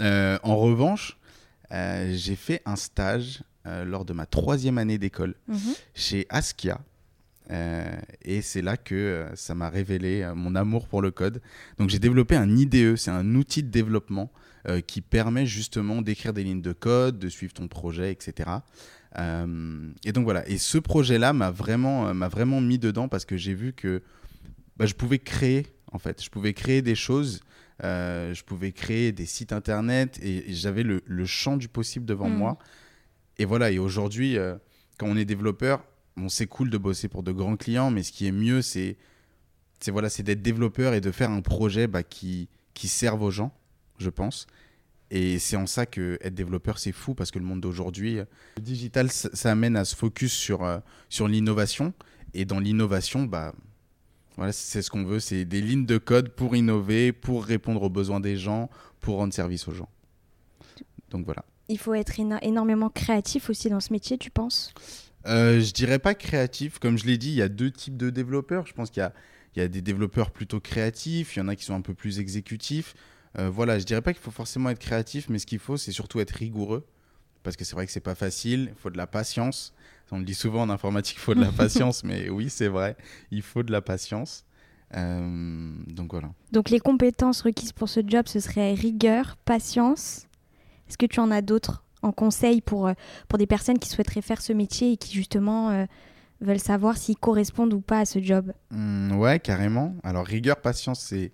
Euh, 0.00 0.38
en 0.42 0.56
revanche, 0.56 1.18
euh, 1.70 2.12
j'ai 2.14 2.36
fait 2.36 2.62
un 2.66 2.76
stage 2.76 3.42
euh, 3.66 3.84
lors 3.84 4.04
de 4.04 4.12
ma 4.12 4.26
troisième 4.26 4.76
année 4.78 4.98
d'école 4.98 5.34
Mhm. 5.48 5.58
chez 5.94 6.26
Askia. 6.30 6.80
Euh, 7.50 7.84
et 8.22 8.40
c'est 8.40 8.62
là 8.62 8.76
que 8.76 8.94
euh, 8.94 9.34
ça 9.34 9.54
m'a 9.54 9.68
révélé 9.68 10.22
euh, 10.22 10.34
mon 10.34 10.54
amour 10.54 10.88
pour 10.88 11.02
le 11.02 11.10
code. 11.10 11.42
Donc 11.78 11.90
j'ai 11.90 11.98
développé 11.98 12.36
un 12.36 12.48
IDE, 12.56 12.96
c'est 12.96 13.10
un 13.10 13.34
outil 13.34 13.62
de 13.62 13.68
développement 13.70 14.30
qui 14.86 15.00
permet 15.00 15.44
justement 15.44 16.02
d'écrire 16.02 16.32
des 16.32 16.44
lignes 16.44 16.62
de 16.62 16.72
code, 16.72 17.18
de 17.18 17.28
suivre 17.28 17.52
ton 17.52 17.66
projet, 17.66 18.12
etc. 18.12 18.48
Et 19.18 20.12
donc 20.12 20.22
voilà, 20.22 20.48
et 20.48 20.56
ce 20.56 20.78
projet-là 20.78 21.32
m'a 21.32 21.50
vraiment, 21.50 22.14
m'a 22.14 22.28
vraiment 22.28 22.60
mis 22.60 22.78
dedans 22.78 23.08
parce 23.08 23.24
que 23.24 23.36
j'ai 23.36 23.54
vu 23.54 23.72
que 23.72 24.02
bah, 24.76 24.86
je 24.86 24.94
pouvais 24.94 25.18
créer, 25.18 25.66
en 25.90 25.98
fait, 25.98 26.22
je 26.22 26.30
pouvais 26.30 26.54
créer 26.54 26.80
des 26.80 26.94
choses, 26.94 27.40
je 27.82 28.42
pouvais 28.44 28.70
créer 28.70 29.10
des 29.10 29.26
sites 29.26 29.52
internet 29.52 30.20
et, 30.22 30.48
et 30.50 30.54
j'avais 30.54 30.84
le, 30.84 31.02
le 31.06 31.26
champ 31.26 31.56
du 31.56 31.66
possible 31.66 32.06
devant 32.06 32.28
Mhm. 32.28 32.36
moi. 32.36 32.58
Et 33.38 33.44
voilà, 33.44 33.72
et 33.72 33.80
aujourd'hui, 33.80 34.36
quand 34.96 35.06
on 35.08 35.16
est 35.16 35.24
développeur, 35.24 35.84
bon, 36.16 36.28
c'est 36.28 36.46
cool 36.46 36.70
de 36.70 36.78
bosser 36.78 37.08
pour 37.08 37.22
de 37.22 37.32
grands 37.32 37.56
clients, 37.56 37.90
mais 37.90 38.02
ce 38.02 38.12
qui 38.12 38.26
est 38.26 38.32
mieux, 38.32 38.62
c'est 38.62 38.96
voilà, 39.88 40.08
d'être 40.08 40.42
développeur 40.42 40.94
et 40.94 41.00
de 41.00 41.10
faire 41.10 41.30
un 41.30 41.40
projet 41.40 41.86
bah, 41.88 42.02
qui, 42.02 42.48
qui 42.74 42.86
serve 42.88 43.22
aux 43.22 43.30
gens, 43.32 43.52
je 43.98 44.10
pense. 44.10 44.46
Et 45.10 45.38
c'est 45.38 45.56
en 45.56 45.66
ça 45.66 45.84
que 45.86 46.18
être 46.22 46.34
développeur, 46.34 46.78
c'est 46.78 46.92
fou 46.92 47.14
parce 47.14 47.30
que 47.30 47.38
le 47.38 47.44
monde 47.44 47.60
d'aujourd'hui, 47.60 48.14
le 48.56 48.62
digital, 48.62 49.10
ça, 49.10 49.50
amène 49.50 49.76
à 49.76 49.84
se 49.84 49.94
focus 49.94 50.32
sur, 50.32 50.64
euh, 50.64 50.78
sur 51.08 51.28
l'innovation. 51.28 51.92
Et 52.32 52.44
dans 52.46 52.60
l'innovation, 52.60 53.24
bah, 53.24 53.52
voilà, 54.36 54.52
c'est 54.52 54.80
ce 54.80 54.88
qu'on 54.88 55.04
veut, 55.04 55.20
c'est 55.20 55.44
des 55.44 55.60
lignes 55.60 55.84
de 55.84 55.98
code 55.98 56.30
pour 56.30 56.56
innover, 56.56 57.12
pour 57.12 57.44
répondre 57.44 57.82
aux 57.82 57.90
besoins 57.90 58.20
des 58.20 58.36
gens, 58.38 58.70
pour 59.00 59.16
rendre 59.16 59.34
service 59.34 59.68
aux 59.68 59.74
gens. 59.74 59.88
Donc 61.10 61.26
voilà. 61.26 61.44
Il 61.68 61.78
faut 61.78 61.92
être 61.92 62.18
éno- 62.18 62.38
énormément 62.40 62.88
créatif 62.88 63.50
aussi 63.50 63.68
dans 63.68 63.80
ce 63.80 63.92
métier, 63.92 64.16
tu 64.16 64.30
penses? 64.30 64.72
Euh, 65.26 65.60
je 65.60 65.72
dirais 65.72 65.98
pas 65.98 66.14
créatif. 66.14 66.78
Comme 66.78 66.98
je 66.98 67.06
l'ai 67.06 67.18
dit, 67.18 67.28
il 67.28 67.36
y 67.36 67.42
a 67.42 67.48
deux 67.48 67.70
types 67.70 67.96
de 67.96 68.10
développeurs. 68.10 68.66
Je 68.66 68.72
pense 68.72 68.90
qu'il 68.90 69.00
y 69.00 69.04
a, 69.04 69.12
il 69.54 69.60
y 69.60 69.64
a 69.64 69.68
des 69.68 69.82
développeurs 69.82 70.30
plutôt 70.30 70.60
créatifs, 70.60 71.36
il 71.36 71.40
y 71.40 71.42
en 71.42 71.48
a 71.48 71.56
qui 71.56 71.64
sont 71.64 71.74
un 71.74 71.80
peu 71.80 71.94
plus 71.94 72.18
exécutifs. 72.18 72.94
Euh, 73.38 73.48
voilà, 73.48 73.78
je 73.78 73.84
dirais 73.84 74.02
pas 74.02 74.12
qu'il 74.12 74.22
faut 74.22 74.30
forcément 74.30 74.70
être 74.70 74.78
créatif, 74.78 75.28
mais 75.28 75.38
ce 75.38 75.46
qu'il 75.46 75.58
faut, 75.58 75.76
c'est 75.76 75.92
surtout 75.92 76.20
être 76.20 76.32
rigoureux. 76.32 76.86
Parce 77.42 77.56
que 77.56 77.64
c'est 77.64 77.74
vrai 77.74 77.86
que 77.86 77.92
c'est 77.92 78.00
pas 78.00 78.14
facile, 78.14 78.68
il 78.70 78.80
faut 78.80 78.90
de 78.90 78.96
la 78.96 79.06
patience. 79.06 79.74
On 80.14 80.18
le 80.18 80.24
dit 80.24 80.34
souvent 80.34 80.62
en 80.62 80.70
informatique, 80.70 81.16
il 81.16 81.20
faut 81.20 81.34
de 81.34 81.40
la 81.40 81.52
patience, 81.56 82.04
mais 82.04 82.28
oui, 82.28 82.50
c'est 82.50 82.68
vrai, 82.68 82.96
il 83.30 83.40
faut 83.40 83.62
de 83.62 83.72
la 83.72 83.80
patience. 83.80 84.44
Euh, 84.94 85.72
donc 85.86 86.12
voilà. 86.12 86.30
Donc 86.52 86.68
les 86.68 86.80
compétences 86.80 87.40
requises 87.40 87.72
pour 87.72 87.88
ce 87.88 88.00
job, 88.06 88.26
ce 88.28 88.38
serait 88.38 88.74
rigueur, 88.74 89.36
patience. 89.44 90.26
Est-ce 90.86 90.98
que 90.98 91.06
tu 91.06 91.18
en 91.18 91.30
as 91.30 91.40
d'autres? 91.40 91.82
En 92.02 92.12
conseil 92.12 92.60
pour, 92.60 92.86
euh, 92.88 92.92
pour 93.28 93.38
des 93.38 93.46
personnes 93.46 93.78
qui 93.78 93.88
souhaiteraient 93.88 94.22
faire 94.22 94.40
ce 94.42 94.52
métier 94.52 94.92
et 94.92 94.96
qui 94.96 95.12
justement 95.14 95.70
euh, 95.70 95.86
veulent 96.40 96.58
savoir 96.60 96.96
s'ils 96.96 97.16
correspondent 97.16 97.72
ou 97.72 97.80
pas 97.80 98.00
à 98.00 98.04
ce 98.04 98.20
job 98.20 98.52
Hmm, 98.70 99.12
ouais, 99.12 99.38
carrément. 99.40 99.96
Alors, 100.02 100.26
rigueur, 100.26 100.60
patience, 100.60 101.00
c'est, 101.00 101.32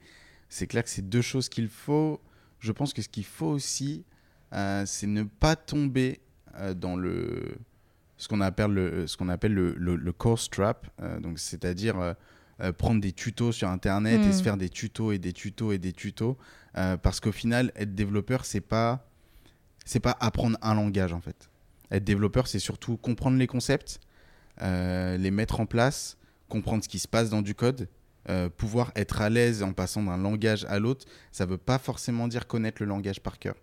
c'est 0.49 0.67
clair 0.67 0.85
que 0.85 0.91
c'est 0.91 1.09
deux 1.09 1.23
choses 1.23 1.49
qu'il 1.49 1.69
faut. 1.69 2.21
Je 2.61 2.73
pense 2.73 2.93
que 2.93 3.03
ce 3.03 3.09
qu'il 3.09 3.25
faut 3.25 3.47
aussi, 3.47 4.05
euh, 4.53 4.85
c'est 4.87 5.07
ne 5.07 5.23
pas 5.23 5.57
tomber 5.57 6.21
euh, 6.57 6.75
dans 6.75 6.97
le, 6.97 7.57
ce 8.17 8.29
qu'on 8.29 8.41
appelle 8.41 8.73
le, 8.73 9.07
ce 9.07 9.17
qu'on 9.17 9.29
appelle 9.29 9.55
le, 9.55 9.75
le, 9.79 9.97
le 9.97 10.13
course 10.13 10.51
trap. 10.51 10.87
Donc, 11.23 11.39
c'est-à-dire 11.39 12.15
euh, 12.61 12.73
prendre 12.73 13.01
des 13.01 13.13
tutos 13.13 13.53
sur 13.53 13.69
Internet 13.69 14.27
et 14.27 14.31
Hmm. 14.31 14.33
se 14.33 14.43
faire 14.43 14.57
des 14.57 14.69
tutos 14.69 15.13
et 15.13 15.19
des 15.19 15.33
tutos 15.33 15.71
et 15.73 15.79
des 15.79 15.93
tutos. 15.93 16.37
Euh, 16.77 16.97
parce 16.97 17.21
qu'au 17.21 17.31
final, 17.33 17.71
être 17.77 17.95
développeur, 17.95 18.45
c'est 18.45 18.61
pas, 18.61 19.08
c'est 19.89 20.01
pas 20.01 20.19
apprendre 20.21 20.59
un 20.61 20.75
langage, 20.75 21.15
en 21.15 21.21
fait. 21.23 21.49
Être 21.91 22.05
développeur, 22.05 22.47
c'est 22.47 22.59
surtout 22.59 22.99
comprendre 22.99 23.39
les 23.39 23.47
concepts, 23.47 24.01
euh, 24.61 25.17
les 25.17 25.31
mettre 25.31 25.61
en 25.61 25.67
place, 25.67 26.19
comprendre 26.51 26.85
ce 26.85 26.91
qui 26.91 26.99
se 26.99 27.09
passe 27.09 27.31
dans 27.31 27.41
du 27.41 27.55
code, 27.55 27.89
euh, 28.29 28.51
pouvoir 28.51 28.93
être 28.97 29.23
à 29.23 29.31
l'aise 29.31 29.63
en 29.63 29.73
passant 29.73 30.03
d'un 30.03 30.19
langage 30.19 30.67
à 30.67 30.79
l'autre, 30.79 31.07
ça 31.33 31.47
veut 31.47 31.57
pas 31.57 31.79
forcément 31.79 32.29
dire 32.29 32.47
connaître 32.47 32.83
le 32.83 32.87
langage 32.87 33.21
par 33.21 33.39
cœur. 33.39 33.55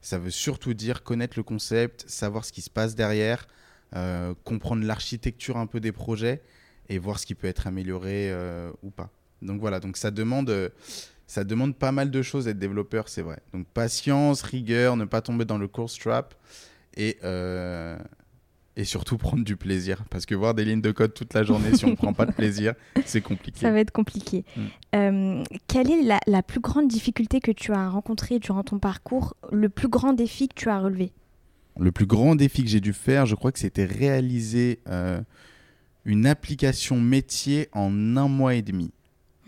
Ça 0.00 0.18
veut 0.18 0.30
surtout 0.30 0.72
dire 0.72 1.02
connaître 1.02 1.34
le 1.36 1.42
concept, 1.42 2.08
savoir 2.08 2.46
ce 2.46 2.52
qui 2.52 2.62
se 2.62 2.70
passe 2.70 2.94
derrière, 2.94 3.46
euh, 3.94 4.32
comprendre 4.44 4.82
l'architecture 4.82 5.58
un 5.58 5.66
peu 5.66 5.80
des 5.80 5.92
projets 5.92 6.40
et 6.88 6.98
voir 6.98 7.18
ce 7.18 7.26
qui 7.26 7.34
peut 7.34 7.48
être 7.48 7.66
amélioré 7.66 8.34
ou 8.82 8.88
pas. 8.88 9.10
Donc 9.42 9.60
voilà, 9.60 9.78
donc 9.78 9.98
ça 9.98 10.10
demande, 10.10 10.72
ça 11.26 11.44
demande 11.44 11.76
pas 11.76 11.92
mal 11.92 12.10
de 12.10 12.22
choses 12.22 12.44
d'être 12.44 12.58
développeur, 12.58 13.08
c'est 13.08 13.22
vrai. 13.22 13.40
Donc 13.52 13.66
patience, 13.66 14.42
rigueur, 14.42 14.96
ne 14.96 15.04
pas 15.04 15.20
tomber 15.20 15.44
dans 15.44 15.58
le 15.58 15.68
course 15.68 15.98
trap 15.98 16.34
et, 16.96 17.18
euh, 17.24 17.98
et 18.76 18.84
surtout 18.84 19.18
prendre 19.18 19.44
du 19.44 19.56
plaisir. 19.56 20.04
Parce 20.08 20.24
que 20.24 20.34
voir 20.34 20.54
des 20.54 20.64
lignes 20.64 20.80
de 20.80 20.92
code 20.92 21.14
toute 21.14 21.34
la 21.34 21.42
journée, 21.42 21.74
si 21.76 21.84
on 21.84 21.90
ne 21.90 21.96
prend 21.96 22.12
pas 22.12 22.26
de 22.26 22.32
plaisir, 22.36 22.74
c'est 23.04 23.20
compliqué. 23.20 23.58
Ça 23.58 23.72
va 23.72 23.80
être 23.80 23.90
compliqué. 23.90 24.44
Mm. 24.56 24.62
Euh, 24.94 25.44
quelle 25.66 25.90
est 25.90 26.02
la, 26.02 26.20
la 26.26 26.42
plus 26.42 26.60
grande 26.60 26.86
difficulté 26.86 27.40
que 27.40 27.50
tu 27.50 27.72
as 27.72 27.88
rencontrée 27.88 28.38
durant 28.38 28.62
ton 28.62 28.78
parcours, 28.78 29.34
le 29.50 29.68
plus 29.68 29.88
grand 29.88 30.12
défi 30.12 30.48
que 30.48 30.54
tu 30.54 30.68
as 30.68 30.78
relevé? 30.78 31.12
Le 31.78 31.92
plus 31.92 32.06
grand 32.06 32.36
défi 32.36 32.62
que 32.62 32.70
j'ai 32.70 32.80
dû 32.80 32.92
faire, 32.92 33.26
je 33.26 33.34
crois 33.34 33.52
que 33.52 33.58
c'était 33.58 33.84
réaliser 33.84 34.80
euh, 34.88 35.20
une 36.04 36.24
application 36.24 37.00
métier 37.00 37.68
en 37.72 38.16
un 38.16 38.28
mois 38.28 38.54
et 38.54 38.62
demi. 38.62 38.92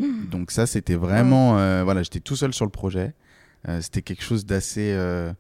Donc 0.01 0.51
ça, 0.51 0.67
c'était 0.67 0.95
vraiment... 0.95 1.59
euh, 1.59 1.83
voilà, 1.85 2.03
j'étais 2.03 2.21
tout 2.21 2.37
seul 2.37 2.53
sur 2.55 2.65
le 2.65 2.71
projet. 2.71 3.15
Euh, 3.69 3.81
c'était 3.81 4.03
quelque 4.03 4.23
chose 4.23 4.47
d'assez 4.47 4.93
euh, 4.93 5.33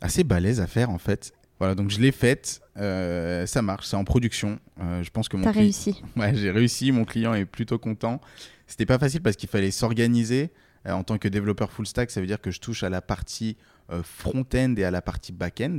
assez 0.00 0.24
balèze 0.24 0.60
à 0.60 0.66
faire, 0.66 0.90
en 0.90 0.98
fait. 0.98 1.32
Voilà, 1.58 1.74
donc 1.76 1.90
je 1.90 2.00
l'ai 2.00 2.10
faite. 2.12 2.60
Ça 2.76 3.62
marche, 3.62 3.86
c'est 3.86 3.96
en 3.96 4.04
production. 4.04 4.58
Je 4.80 5.08
pense 5.10 5.28
que 5.28 5.36
mon 5.36 5.44
T'as 5.44 5.52
cli- 5.52 5.58
réussi. 5.58 6.02
Ouais, 6.16 6.34
j'ai 6.34 6.50
réussi, 6.50 6.90
mon 6.90 7.04
client 7.04 7.34
est 7.34 7.44
plutôt 7.44 7.78
content. 7.78 8.20
C'était 8.66 8.86
pas 8.86 8.98
facile 8.98 9.20
parce 9.22 9.36
qu'il 9.36 9.48
fallait 9.48 9.70
s'organiser. 9.70 10.50
En 10.84 11.04
tant 11.04 11.18
que 11.18 11.28
développeur 11.28 11.70
full 11.70 11.86
stack, 11.86 12.10
ça 12.10 12.20
veut 12.20 12.26
dire 12.26 12.40
que 12.40 12.50
je 12.50 12.58
touche 12.58 12.82
à 12.82 12.88
la 12.90 13.00
partie 13.00 13.56
front-end 14.02 14.74
et 14.76 14.82
à 14.84 14.90
la 14.90 15.02
partie 15.02 15.30
back-end. 15.32 15.78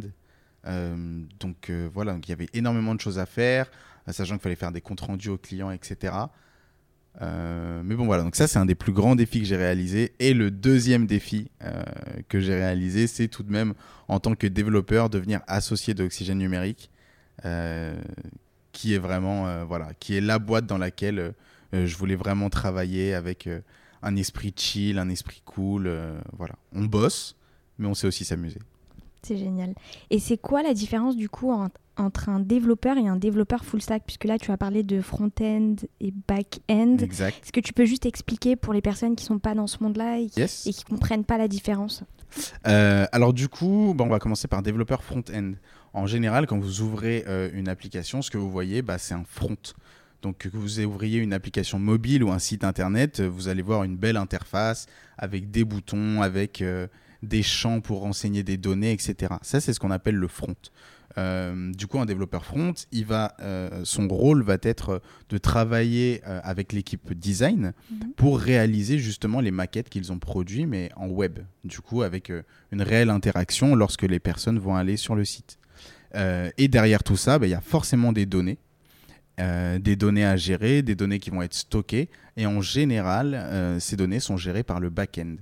Donc 1.40 1.70
voilà, 1.94 2.14
donc 2.14 2.28
il 2.28 2.32
y 2.32 2.34
avait 2.34 2.48
énormément 2.54 2.96
de 2.96 3.02
choses 3.02 3.20
à 3.20 3.26
faire, 3.26 3.70
sachant 4.08 4.36
qu'il 4.36 4.44
fallait 4.44 4.56
faire 4.56 4.72
des 4.72 4.82
comptes 4.82 5.02
rendus 5.02 5.30
aux 5.30 5.38
clients, 5.38 5.72
etc. 5.72 6.14
Euh, 7.22 7.82
mais 7.86 7.96
bon 7.96 8.06
voilà, 8.06 8.24
donc 8.24 8.36
ça 8.36 8.48
c'est 8.48 8.58
un 8.58 8.66
des 8.66 8.76
plus 8.76 8.92
grands 8.92 9.16
défis 9.16 9.40
que 9.40 9.46
j'ai 9.46 9.58
réalisé. 9.58 10.14
Et 10.20 10.34
le 10.34 10.52
deuxième 10.52 11.06
défi 11.06 11.50
euh, 11.64 11.84
que 12.28 12.40
j'ai 12.40 12.56
réalisé, 12.56 13.08
c'est 13.08 13.28
tout 13.28 13.44
de 13.44 13.52
même 13.52 13.74
en 14.08 14.20
tant 14.20 14.36
que 14.36 14.48
développeur 14.48 15.10
devenir 15.10 15.42
associé 15.48 15.94
d'Oxygène 15.94 16.40
Numérique, 16.40 16.90
euh, 17.46 17.96
qui 18.72 18.94
est 18.94 19.00
vraiment 19.00 19.66
voilà, 19.66 19.94
qui 20.00 20.16
est 20.16 20.22
la 20.22 20.40
boîte 20.40 20.66
dans 20.66 20.78
laquelle 20.80 21.34
je 21.72 21.96
voulais 21.96 22.16
vraiment 22.16 22.50
travailler 22.50 23.14
avec 23.14 23.48
un 24.02 24.16
esprit 24.16 24.54
chill, 24.56 24.98
un 24.98 25.10
esprit 25.10 25.42
cool. 25.46 25.92
voilà, 26.38 26.56
on 26.74 26.86
bosse, 26.86 27.36
mais 27.78 27.88
on 27.88 27.94
sait 27.94 28.08
aussi 28.08 28.26
s'amuser. 28.26 28.60
C'est 29.22 29.38
génial. 29.38 29.74
Et 30.10 30.20
c'est 30.20 30.38
quoi 30.38 30.64
la 30.64 30.74
différence 30.74 31.16
du 31.16 31.30
coup 31.30 31.52
entre 31.98 32.30
un 32.30 32.40
développeur 32.40 32.98
et 32.98 33.08
un 33.08 33.16
développeur 33.16 33.64
full 33.64 33.82
stack 33.82 34.04
Puisque 34.06 34.26
là, 34.26 34.38
tu 34.38 34.52
as 34.52 34.58
parlé 34.58 34.84
de 34.84 35.02
front-end 35.02 35.76
et 36.00 36.14
back-end. 36.28 36.98
Exact. 37.00 37.38
Est-ce 37.44 37.52
que 37.52 37.60
tu 37.60 37.74
peux 37.74 37.86
juste 37.86 38.06
expliquer 38.06 38.56
pour 38.56 38.74
les 38.74 38.82
personnes 38.82 39.16
qui 39.16 39.24
ne 39.24 39.28
sont 39.28 39.40
pas 39.40 39.56
dans 39.56 39.68
ce 39.68 39.78
monde-là 39.82 40.20
et 40.20 40.28
qui 40.28 40.42
ne 40.42 40.90
comprennent 40.90 41.26
pas 41.26 41.38
la 41.38 41.48
différence? 41.48 42.04
Euh, 42.68 43.06
Alors 43.12 43.34
du 43.34 43.48
coup, 43.48 43.96
on 43.98 44.08
va 44.08 44.20
commencer 44.20 44.48
par 44.48 44.62
développeur 44.62 45.04
front-end. 45.04 45.54
En 45.94 46.08
général, 46.08 46.48
quand 46.48 46.60
vous 46.60 46.82
ouvrez 46.82 47.24
euh, 47.28 47.50
une 47.54 47.70
application, 47.70 48.22
ce 48.22 48.32
que 48.32 48.38
vous 48.38 48.50
voyez, 48.50 48.82
bah, 48.82 48.98
c'est 48.98 49.14
un 49.14 49.24
front. 49.28 49.56
Donc 50.24 50.38
que 50.38 50.58
vous 50.58 50.80
ouvriez 50.80 51.20
une 51.20 51.34
application 51.34 51.80
mobile 51.80 52.24
ou 52.24 52.32
un 52.32 52.40
site 52.40 52.64
internet, 52.64 53.22
vous 53.22 53.50
allez 53.50 53.62
voir 53.62 53.84
une 53.84 53.98
belle 53.98 54.18
interface 54.18 54.88
avec 55.18 55.52
des 55.52 55.64
boutons, 55.64 56.22
avec... 56.22 56.62
Euh, 56.62 56.88
des 57.24 57.42
champs 57.42 57.82
pour 57.82 58.02
renseigner 58.02 58.44
des 58.44 58.58
données, 58.58 58.92
etc. 58.92 59.34
Ça, 59.42 59.60
c'est 59.60 59.74
ce 59.74 59.80
qu'on 59.80 59.92
appelle 59.92 60.16
le 60.16 60.28
front. 60.28 60.56
Euh, 61.18 61.72
du 61.74 61.88
coup, 61.88 62.00
un 62.00 62.06
développeur 62.06 62.46
front, 62.46 62.74
il 62.92 63.06
va, 63.06 63.36
euh, 63.40 63.82
son 63.84 64.08
rôle 64.08 64.44
va 64.44 64.58
être 64.62 65.02
de 65.30 65.38
travailler 65.38 66.22
euh, 66.28 66.40
avec 66.44 66.74
l'équipe 66.74 67.14
design 67.14 67.74
mhm. 67.92 68.14
pour 68.16 68.40
réaliser 68.40 68.98
justement 68.98 69.40
les 69.40 69.52
maquettes 69.52 69.90
qu'ils 69.90 70.12
ont 70.12 70.20
produites, 70.20 70.68
mais 70.68 70.90
en 70.96 71.08
web. 71.08 71.40
Du 71.64 71.80
coup, 71.80 72.02
avec 72.02 72.32
une 72.72 72.82
réelle 72.82 73.10
interaction 73.10 73.76
lorsque 73.76 74.04
les 74.04 74.20
personnes 74.20 74.60
vont 74.60 74.76
aller 74.76 74.98
sur 74.98 75.16
le 75.16 75.26
site. 75.26 75.58
et 76.16 76.68
derrière 76.68 77.04
tout 77.04 77.18
ça, 77.18 77.40
bah, 77.40 77.48
il 77.48 77.52
y 77.52 77.56
a 77.56 77.62
forcément 77.62 78.12
des 78.12 78.26
données. 78.26 78.58
des 79.38 79.96
données 79.96 80.26
à 80.26 80.36
gérer, 80.36 80.82
des 80.82 80.96
données 80.96 81.20
qui 81.20 81.30
vont 81.30 81.42
être 81.42 81.54
stockées. 81.54 82.10
Et 82.38 82.46
en 82.46 82.62
général, 82.62 83.78
ces 83.80 83.96
données 83.96 84.20
sont 84.20 84.38
gérées 84.38 84.64
par 84.64 84.80
le 84.80 84.90
back-end. 84.90 85.36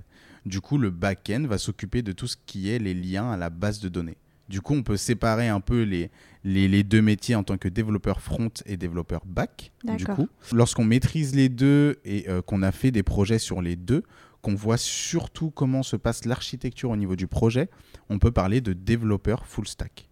Du 0.46 0.60
coup, 0.60 0.78
le 0.78 0.90
back-end 0.90 1.44
va 1.46 1.58
s'occuper 1.58 2.02
de 2.02 2.12
tout 2.12 2.26
ce 2.26 2.36
qui 2.46 2.70
est 2.70 2.78
les 2.78 2.94
liens 2.94 3.30
à 3.30 3.36
la 3.36 3.50
base 3.50 3.80
de 3.80 3.88
données. 3.88 4.16
Du 4.48 4.60
coup, 4.60 4.74
on 4.74 4.82
peut 4.82 4.96
séparer 4.96 5.48
un 5.48 5.60
peu 5.60 5.82
les, 5.82 6.10
les, 6.44 6.82
deux 6.82 7.00
métiers 7.00 7.34
en 7.34 7.44
tant 7.44 7.56
que 7.56 7.68
développeur 7.68 8.20
front 8.20 8.50
et 8.66 8.76
développeur 8.76 9.22
back. 9.24 9.72
Du 9.96 10.04
coup, 10.04 10.28
lorsqu'on 10.52 10.84
maîtrise 10.84 11.34
les 11.34 11.48
deux 11.48 12.00
et 12.04 12.28
euh, 12.28 12.42
qu'on 12.42 12.62
a 12.62 12.72
fait 12.72 12.90
des 12.90 13.02
projets 13.02 13.38
sur 13.38 13.62
les 13.62 13.76
deux, 13.76 14.02
qu'on 14.42 14.54
voit 14.54 14.76
surtout 14.76 15.50
comment 15.50 15.82
se 15.82 15.96
passe 15.96 16.24
l'architecture 16.24 16.90
au 16.90 16.96
niveau 16.96 17.16
du 17.16 17.28
projet, 17.28 17.70
on 18.10 18.18
peut 18.18 18.32
parler 18.32 18.60
de 18.60 18.72
développeur 18.72 19.46
full 19.46 19.66
stack. 19.66 20.08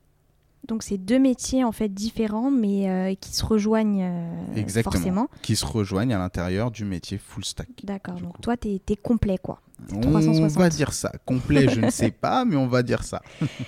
Donc 0.68 0.82
c'est 0.82 0.98
deux 0.98 1.18
métiers 1.18 1.64
en 1.64 1.72
fait 1.72 1.88
différents 1.88 2.50
mais 2.50 2.88
euh, 2.88 3.14
qui 3.14 3.34
se 3.34 3.44
rejoignent 3.44 4.04
euh, 4.04 4.54
Exactement. 4.56 4.92
forcément. 4.92 5.28
Qui 5.42 5.56
se 5.56 5.64
rejoignent 5.64 6.14
à 6.14 6.18
l'intérieur 6.18 6.70
du 6.70 6.84
métier 6.84 7.18
full 7.18 7.44
stack. 7.44 7.68
D'accord, 7.82 8.16
donc 8.16 8.40
toi 8.40 8.56
tu 8.56 8.68
es, 8.68 8.96
complet 8.96 9.38
quoi. 9.38 9.62
On 9.92 10.10
va 10.10 10.68
dire 10.68 10.92
ça. 10.92 11.12
Complet, 11.24 11.68
je 11.68 11.80
ne 11.80 11.90
sais 11.90 12.10
pas, 12.10 12.44
mais 12.44 12.56
on 12.56 12.66
va 12.66 12.82
dire 12.82 13.02
ça. 13.02 13.22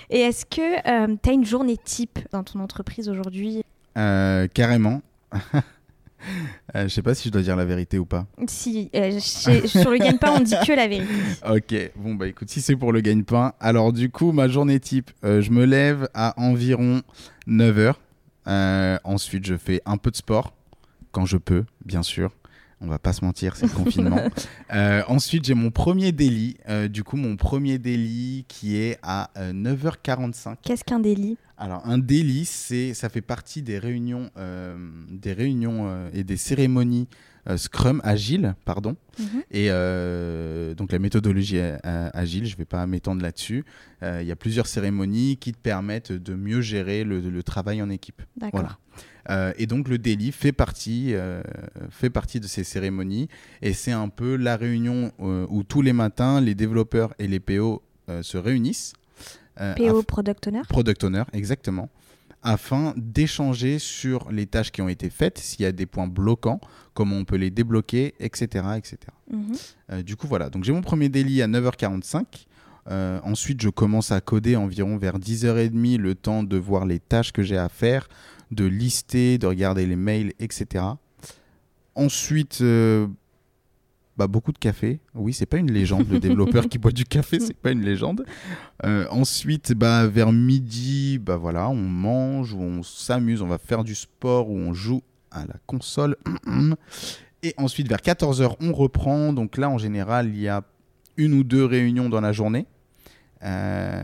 Et 0.09 0.19
est-ce 0.19 0.45
que 0.45 0.61
euh, 0.87 1.15
tu 1.21 1.29
as 1.29 1.33
une 1.33 1.45
journée 1.45 1.77
type 1.77 2.19
dans 2.31 2.43
ton 2.43 2.59
entreprise 2.59 3.09
aujourd'hui? 3.09 3.63
Carrément. 3.95 5.01
Euh, 6.75 6.83
je 6.83 6.87
sais 6.87 7.01
pas 7.01 7.13
si 7.13 7.27
je 7.27 7.33
dois 7.33 7.41
dire 7.41 7.55
la 7.55 7.65
vérité 7.65 7.99
ou 7.99 8.05
pas. 8.05 8.25
Si, 8.47 8.89
euh, 8.95 9.19
sur 9.19 9.91
le 9.91 9.97
gagne-pain, 9.97 10.35
on 10.37 10.39
dit 10.39 10.55
que 10.65 10.73
la 10.73 10.87
vérité. 10.87 11.13
ok, 11.49 11.91
bon 11.95 12.15
bah 12.15 12.27
écoute, 12.27 12.49
si 12.49 12.61
c'est 12.61 12.75
pour 12.75 12.91
le 12.91 13.01
gagne-pain, 13.01 13.53
alors 13.59 13.93
du 13.93 14.09
coup, 14.09 14.31
ma 14.31 14.47
journée 14.47 14.79
type, 14.79 15.11
euh, 15.23 15.41
je 15.41 15.51
me 15.51 15.65
lève 15.65 16.09
à 16.13 16.33
environ 16.41 17.01
9h. 17.47 17.95
ensuite, 19.03 19.45
je 19.45 19.55
fais 19.55 19.81
un 19.85 19.97
peu 19.97 20.11
de 20.11 20.15
sport, 20.15 20.53
quand 21.11 21.25
je 21.25 21.37
peux, 21.37 21.65
bien 21.85 22.03
sûr. 22.03 22.31
On 22.83 22.87
va 22.87 22.99
pas 22.99 23.13
se 23.13 23.25
mentir, 23.25 23.55
c'est 23.55 23.65
le 23.65 23.71
confinement. 23.83 24.19
ensuite, 25.07 25.45
j'ai 25.45 25.53
mon 25.53 25.71
premier 25.71 26.11
délit. 26.11 26.57
du 26.89 27.03
coup, 27.03 27.17
mon 27.17 27.37
premier 27.37 27.79
délit 27.79 28.45
qui 28.47 28.75
est 28.77 28.99
à 29.01 29.31
9h45. 29.37 30.57
Qu'est-ce 30.61 30.83
qu'un 30.83 30.99
délit? 30.99 31.37
Alors 31.57 31.85
un 31.85 31.97
délit, 31.97 32.45
c'est 32.45 32.93
ça 32.93 33.07
fait 33.09 33.21
partie 33.21 33.61
des 33.61 33.77
réunions, 33.77 34.29
euh, 34.37 34.75
des 35.09 35.33
réunions 35.33 35.87
euh, 35.87 36.09
et 36.13 36.23
des 36.25 36.35
cérémonies 36.35 37.07
euh, 37.47 37.55
Scrum 37.57 38.01
agile, 38.03 38.55
pardon. 38.65 38.97
Mhm. 39.17 39.43
Et 39.51 39.67
donc 40.75 40.91
la 40.91 40.99
méthodologie 40.99 41.59
agile, 41.59 42.45
je 42.47 42.53
ne 42.53 42.57
vais 42.57 42.65
pas 42.65 42.85
m'étendre 42.87 43.21
là-dessus. 43.21 43.63
Il 44.01 44.23
y 44.23 44.31
a 44.31 44.35
plusieurs 44.35 44.67
cérémonies 44.67 45.37
qui 45.37 45.53
te 45.53 45.57
permettent 45.57 46.11
de 46.11 46.33
mieux 46.35 46.61
gérer 46.61 47.03
le, 47.03 47.43
travail 47.43 47.81
en 47.81 47.89
équipe. 47.89 48.21
D'accord. 48.35 48.79
Et 49.29 49.67
donc 49.67 49.87
le 49.87 49.97
délit 49.97 50.31
fait 50.31 50.51
partie, 50.51 51.13
fait 51.89 52.09
partie 52.09 52.39
de 52.39 52.47
ces 52.47 52.63
cérémonies 52.63 53.29
et 53.61 53.73
c'est 53.73 53.91
un 53.91 54.09
peu 54.09 54.35
la 54.35 54.57
réunion 54.57 55.11
où 55.19 55.63
tous 55.63 55.81
les 55.81 55.93
matins 55.93 56.41
les 56.41 56.55
développeurs 56.55 57.13
et 57.19 57.27
les 57.27 57.39
PO 57.39 57.81
se 58.21 58.37
réunissent 58.37 58.93
euh, 59.59 59.73
PO 59.75 60.03
Product 60.03 60.47
Owner 60.47 60.61
Product 60.67 61.03
Owner, 61.03 61.23
exactement. 61.33 61.89
Afin 62.41 62.93
d'échanger 62.97 63.79
sur 63.79 64.29
les 64.31 64.47
tâches 64.47 64.71
qui 64.71 64.81
ont 64.81 64.89
été 64.89 65.09
faites, 65.09 65.37
s'il 65.37 65.61
y 65.61 65.65
a 65.65 65.71
des 65.71 65.85
points 65.85 66.07
bloquants, 66.07 66.59
comment 66.93 67.15
on 67.15 67.23
peut 67.23 67.37
les 67.37 67.51
débloquer, 67.51 68.15
etc. 68.19 68.65
etc. 68.75 68.97
Mhm. 69.31 69.55
Euh, 69.91 70.03
du 70.03 70.17
coup, 70.17 70.27
voilà. 70.27 70.49
Donc, 70.49 70.65
j'ai 70.65 70.73
mon 70.73 70.81
premier 70.81 71.07
délit 71.07 71.41
à 71.41 71.47
9h45. 71.47 72.25
Euh, 72.89 73.21
ensuite, 73.23 73.61
je 73.61 73.69
commence 73.69 74.11
à 74.11 74.19
coder 74.19 74.57
environ 74.57 74.97
vers 74.97 75.19
10h30, 75.19 75.97
le 75.97 76.15
temps 76.15 76.43
de 76.43 76.57
voir 76.57 76.85
les 76.85 76.99
tâches 76.99 77.31
que 77.31 77.43
j'ai 77.43 77.57
à 77.57 77.69
faire, 77.69 78.09
de 78.53 78.65
lister, 78.65 79.37
de 79.37 79.47
regarder 79.47 79.85
les 79.85 79.95
mails, 79.95 80.33
etc. 80.39 80.85
Ensuite, 81.95 82.61
bah, 84.17 84.27
beaucoup 84.27 84.51
de 84.51 84.57
café. 84.57 84.99
Oui, 85.15 85.33
c'est 85.33 85.47
pas 85.47 85.57
une 85.57 85.71
légende. 85.71 86.07
Le 86.09 86.19
développeur 86.19 86.67
qui 86.69 86.77
boit 86.77 86.91
du 86.91 87.03
café, 87.03 87.39
c'est 87.39 87.55
pas 87.55 87.71
une 87.71 87.81
légende. 87.81 88.25
Euh, 88.85 89.07
ensuite, 89.09 89.73
bah, 89.73 90.05
vers 90.07 90.31
midi, 90.31 91.17
bah 91.17 91.35
voilà, 91.37 91.69
on 91.69 91.75
mange 91.75 92.53
on 92.53 92.83
s'amuse, 92.83 93.41
on 93.41 93.47
va 93.47 93.57
faire 93.57 93.83
du 93.83 93.95
sport 93.95 94.49
ou 94.49 94.55
on 94.55 94.73
joue 94.73 95.01
à 95.31 95.45
la 95.45 95.55
console. 95.65 96.15
Et 97.41 97.53
ensuite, 97.57 97.89
vers 97.89 97.99
14h, 97.99 98.55
on 98.61 98.71
reprend. 98.71 99.33
Donc 99.33 99.57
là, 99.57 99.69
en 99.69 99.77
général, 99.77 100.29
il 100.29 100.39
y 100.39 100.47
a 100.47 100.63
une 101.17 101.33
ou 101.33 101.43
deux 101.43 101.65
réunions 101.65 102.07
dans 102.07 102.21
la 102.21 102.31
journée. 102.31 102.67
Euh, 103.43 104.03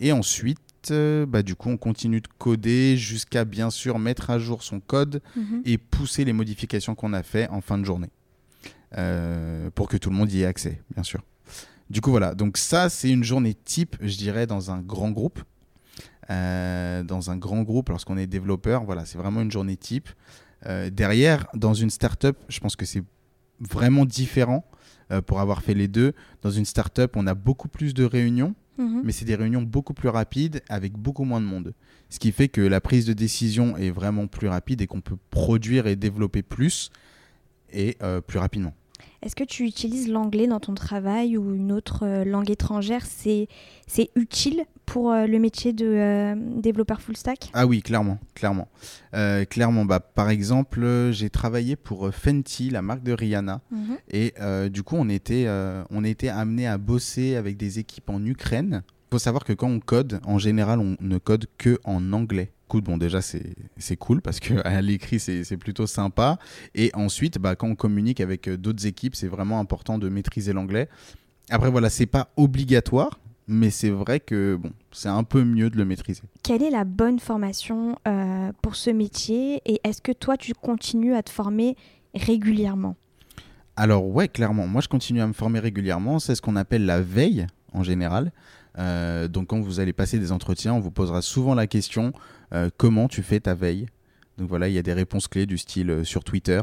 et 0.00 0.12
ensuite, 0.12 0.58
bah, 0.92 1.42
du 1.42 1.54
coup, 1.54 1.70
on 1.70 1.76
continue 1.76 2.20
de 2.20 2.28
coder 2.38 2.96
jusqu'à 2.96 3.44
bien 3.44 3.70
sûr 3.70 3.98
mettre 3.98 4.30
à 4.30 4.38
jour 4.38 4.62
son 4.62 4.80
code 4.80 5.22
mhm. 5.36 5.62
et 5.64 5.78
pousser 5.78 6.24
les 6.24 6.32
modifications 6.32 6.94
qu'on 6.94 7.12
a 7.12 7.22
fait 7.22 7.48
en 7.48 7.60
fin 7.60 7.78
de 7.78 7.84
journée. 7.84 8.10
Euh, 8.96 9.70
pour 9.74 9.88
que 9.88 9.96
tout 9.96 10.10
le 10.10 10.16
monde 10.16 10.32
y 10.32 10.42
ait 10.42 10.46
accès, 10.46 10.80
bien 10.94 11.02
sûr. 11.02 11.22
Du 11.90 12.00
coup, 12.00 12.10
voilà. 12.10 12.34
Donc 12.34 12.56
ça, 12.56 12.88
c'est 12.88 13.10
une 13.10 13.24
journée 13.24 13.54
type, 13.54 13.96
je 14.00 14.16
dirais, 14.16 14.46
dans 14.46 14.70
un 14.70 14.80
grand 14.80 15.10
groupe. 15.10 15.40
Euh, 16.30 17.02
dans 17.02 17.30
un 17.30 17.36
grand 17.36 17.62
groupe, 17.62 17.88
lorsqu'on 17.90 18.16
est 18.16 18.26
développeur, 18.26 18.84
voilà, 18.84 19.04
c'est 19.04 19.18
vraiment 19.18 19.42
une 19.42 19.52
journée 19.52 19.76
type. 19.76 20.08
Euh, 20.66 20.90
derrière, 20.90 21.46
dans 21.54 21.74
une 21.74 21.90
startup, 21.90 22.36
je 22.48 22.58
pense 22.60 22.74
que 22.74 22.86
c'est 22.86 23.04
vraiment 23.60 24.04
différent 24.04 24.64
pour 25.26 25.38
avoir 25.38 25.62
fait 25.62 25.74
les 25.74 25.86
deux. 25.86 26.14
Dans 26.42 26.50
une 26.50 26.64
startup, 26.64 27.16
on 27.16 27.28
a 27.28 27.34
beaucoup 27.34 27.68
plus 27.68 27.94
de 27.94 28.04
réunions, 28.04 28.56
mhm. 28.78 29.02
mais 29.04 29.12
c'est 29.12 29.24
des 29.24 29.34
réunions 29.34 29.62
beaucoup 29.62 29.94
plus 29.94 30.08
rapides 30.08 30.62
avec 30.68 30.92
beaucoup 30.94 31.24
moins 31.24 31.40
de 31.40 31.46
monde. 31.46 31.74
Ce 32.10 32.18
qui 32.18 32.32
fait 32.32 32.48
que 32.48 32.60
la 32.60 32.80
prise 32.80 33.06
de 33.06 33.12
décision 33.12 33.76
est 33.76 33.90
vraiment 33.90 34.26
plus 34.26 34.48
rapide 34.48 34.80
et 34.80 34.86
qu'on 34.86 35.00
peut 35.00 35.16
produire 35.30 35.86
et 35.86 35.96
développer 35.96 36.42
plus 36.42 36.90
et 37.72 37.98
plus 38.26 38.38
rapidement. 38.38 38.74
Est-ce 39.26 39.34
que 39.34 39.42
tu 39.42 39.64
utilises 39.64 40.08
l'anglais 40.08 40.46
dans 40.46 40.60
ton 40.60 40.74
travail 40.74 41.36
ou 41.36 41.52
une 41.52 41.72
autre 41.72 42.04
euh, 42.06 42.24
langue 42.24 42.48
étrangère? 42.48 43.04
C'est 43.04 43.48
utile 44.14 44.62
pour 44.84 45.10
euh, 45.10 45.26
le 45.26 45.40
métier 45.40 45.72
de 45.72 45.84
euh, 45.84 46.36
développeur 46.36 47.00
full 47.00 47.16
stack? 47.16 47.50
Ah 47.52 47.66
oui, 47.66 47.82
clairement, 47.82 48.20
clairement. 48.36 48.68
clairement, 49.50 49.84
bah, 49.84 49.98
par 49.98 50.30
exemple, 50.30 51.10
j'ai 51.10 51.28
travaillé 51.28 51.74
pour 51.74 52.14
Fenty, 52.14 52.70
la 52.70 52.82
marque 52.82 53.02
de 53.02 53.10
Rihanna, 53.10 53.62
mhm. 53.72 53.96
et 54.12 54.32
du 54.70 54.84
coup, 54.84 54.94
on 54.96 55.08
était, 55.08 55.48
on 55.90 56.04
était 56.04 56.28
amené 56.28 56.68
à 56.68 56.78
bosser 56.78 57.34
avec 57.34 57.56
des 57.56 57.80
équipes 57.80 58.10
en 58.10 58.24
Ukraine. 58.24 58.84
Il 58.86 59.14
faut 59.14 59.18
savoir 59.18 59.44
que 59.44 59.52
quand 59.52 59.68
on 59.68 59.80
code, 59.80 60.20
en 60.24 60.38
général, 60.38 60.78
on 60.78 60.96
ne 61.00 61.18
code 61.18 61.46
que 61.58 61.80
en 61.82 62.12
anglais 62.12 62.52
bon, 62.74 62.96
déjà, 62.96 63.20
c'est 63.22 63.96
cool 63.96 64.20
parce 64.20 64.40
qu'à 64.40 64.80
l'écrit, 64.82 65.20
c'est 65.20 65.56
plutôt 65.56 65.86
sympa. 65.86 66.38
Et 66.74 66.90
ensuite, 66.94 67.38
bah, 67.38 67.56
quand 67.56 67.68
on 67.68 67.74
communique 67.74 68.20
avec 68.20 68.48
euh, 68.48 68.56
d'autres 68.56 68.86
équipes, 68.86 69.14
c'est 69.14 69.28
vraiment 69.28 69.58
important 69.60 69.98
de 69.98 70.08
maîtriser 70.08 70.52
l'anglais. 70.52 70.88
Après, 71.50 71.70
voilà, 71.70 71.90
c'est 71.90 72.06
pas 72.06 72.28
obligatoire, 72.36 73.20
mais 73.46 73.70
c'est 73.70 73.90
vrai 73.90 74.20
que 74.20 74.56
bon, 74.56 74.72
c'est 74.90 75.08
un 75.08 75.24
peu 75.24 75.44
mieux 75.44 75.70
de 75.70 75.76
le 75.76 75.84
maîtriser. 75.84 76.22
Quelle 76.42 76.62
est 76.62 76.70
la 76.70 76.84
bonne 76.84 77.20
formation 77.20 77.96
euh, 78.08 78.52
pour 78.62 78.76
ce 78.76 78.90
métier? 78.90 79.62
Et 79.64 79.80
est-ce 79.84 80.02
que 80.02 80.12
toi, 80.12 80.36
tu 80.36 80.54
continues 80.54 81.14
à 81.14 81.22
te 81.22 81.30
former 81.30 81.76
régulièrement? 82.14 82.96
Alors 83.76 84.06
ouais, 84.06 84.26
clairement, 84.26 84.66
moi 84.66 84.80
je 84.80 84.88
continue 84.88 85.20
à 85.20 85.26
me 85.26 85.34
former 85.34 85.60
régulièrement, 85.60 86.18
c'est 86.18 86.34
ce 86.34 86.40
qu'on 86.40 86.56
appelle 86.56 86.86
la 86.86 87.02
veille 87.02 87.46
en 87.74 87.82
général. 87.82 88.32
Euh, 88.78 89.28
donc 89.28 89.48
quand 89.48 89.60
vous 89.60 89.80
allez 89.80 89.92
passer 89.92 90.18
des 90.18 90.32
entretiens, 90.32 90.72
on 90.72 90.80
vous 90.80 90.90
posera 90.90 91.20
souvent 91.20 91.54
la 91.54 91.66
question 91.66 92.12
comment 92.76 93.08
tu 93.08 93.22
fais 93.22 93.40
ta 93.40 93.54
veille 93.54 93.86
Donc 94.38 94.48
voilà, 94.48 94.68
il 94.68 94.74
y 94.74 94.78
a 94.78 94.82
des 94.82 94.92
réponses 94.92 95.28
clés 95.28 95.46
du 95.46 95.58
style 95.58 95.90
euh, 95.90 96.04
sur 96.04 96.24
Twitter. 96.24 96.60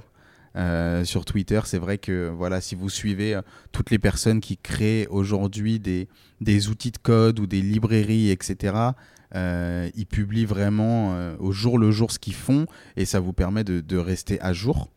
sur 1.04 1.26
Twitter, 1.26 1.62
c'est 1.66 1.80
vrai 1.80 1.98
que 1.98 2.30
voilà, 2.30 2.62
si 2.62 2.76
vous 2.76 2.90
suivez 2.90 3.40
toutes 3.72 3.90
les 3.90 4.00
personnes 4.00 4.40
qui 4.40 4.58
créent 4.58 5.08
aujourd'hui 5.08 5.80
des, 5.80 6.08
des 6.42 6.70
outils 6.70 6.92
de 6.92 7.00
code 7.00 7.40
ou 7.40 7.48
des 7.48 7.62
librairies, 7.62 8.30
etc., 8.30 8.76
ils 9.36 10.06
publient 10.06 10.46
vraiment 10.46 11.18
au 11.40 11.52
jour 11.52 11.80
le 11.80 11.90
jour 11.90 12.12
ce 12.12 12.20
qu'ils 12.20 12.36
font 12.36 12.68
et 12.96 13.06
ça 13.06 13.20
vous 13.20 13.34
permet 13.34 13.64
de 13.64 13.98
rester 13.98 14.40
à 14.42 14.54
jour. 14.54 14.90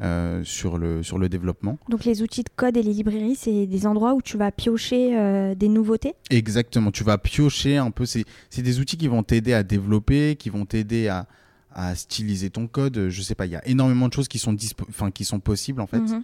Euh, 0.00 0.44
sur, 0.44 0.78
le, 0.78 1.02
sur 1.02 1.18
le 1.18 1.28
développement. 1.28 1.76
Donc 1.88 2.04
les 2.04 2.22
outils 2.22 2.44
de 2.44 2.50
code 2.54 2.76
et 2.76 2.84
les 2.84 2.92
librairies, 2.92 3.34
c'est 3.34 3.66
des 3.66 3.84
endroits 3.84 4.14
où 4.14 4.22
tu 4.22 4.36
vas 4.36 4.52
piocher 4.52 5.18
euh, 5.18 5.56
des 5.56 5.68
nouveautés? 5.68 6.14
Exactement, 6.30 6.92
tu 6.92 7.02
vas 7.02 7.18
piocher 7.18 7.78
un 7.78 7.90
peu, 7.90 8.06
c'est 8.06 8.24
des 8.58 8.78
outils 8.78 8.96
qui 8.96 9.08
vont 9.08 9.24
t'aider 9.24 9.54
à 9.54 9.64
développer, 9.64 10.36
qui 10.36 10.50
vont 10.50 10.66
t'aider 10.66 11.08
à, 11.08 11.26
à, 11.72 11.96
styliser 11.96 12.48
ton 12.48 12.68
code. 12.68 13.08
Je 13.08 13.22
sais 13.22 13.34
pas, 13.34 13.46
il 13.46 13.50
y 13.50 13.56
a 13.56 13.66
énormément 13.66 14.06
de 14.06 14.12
choses 14.12 14.28
qui 14.28 14.38
sont, 14.38 14.54
qui 14.54 15.24
sont 15.24 15.40
possibles 15.40 15.80
en 15.80 15.88
fait. 15.88 15.98
Mhm. 15.98 16.22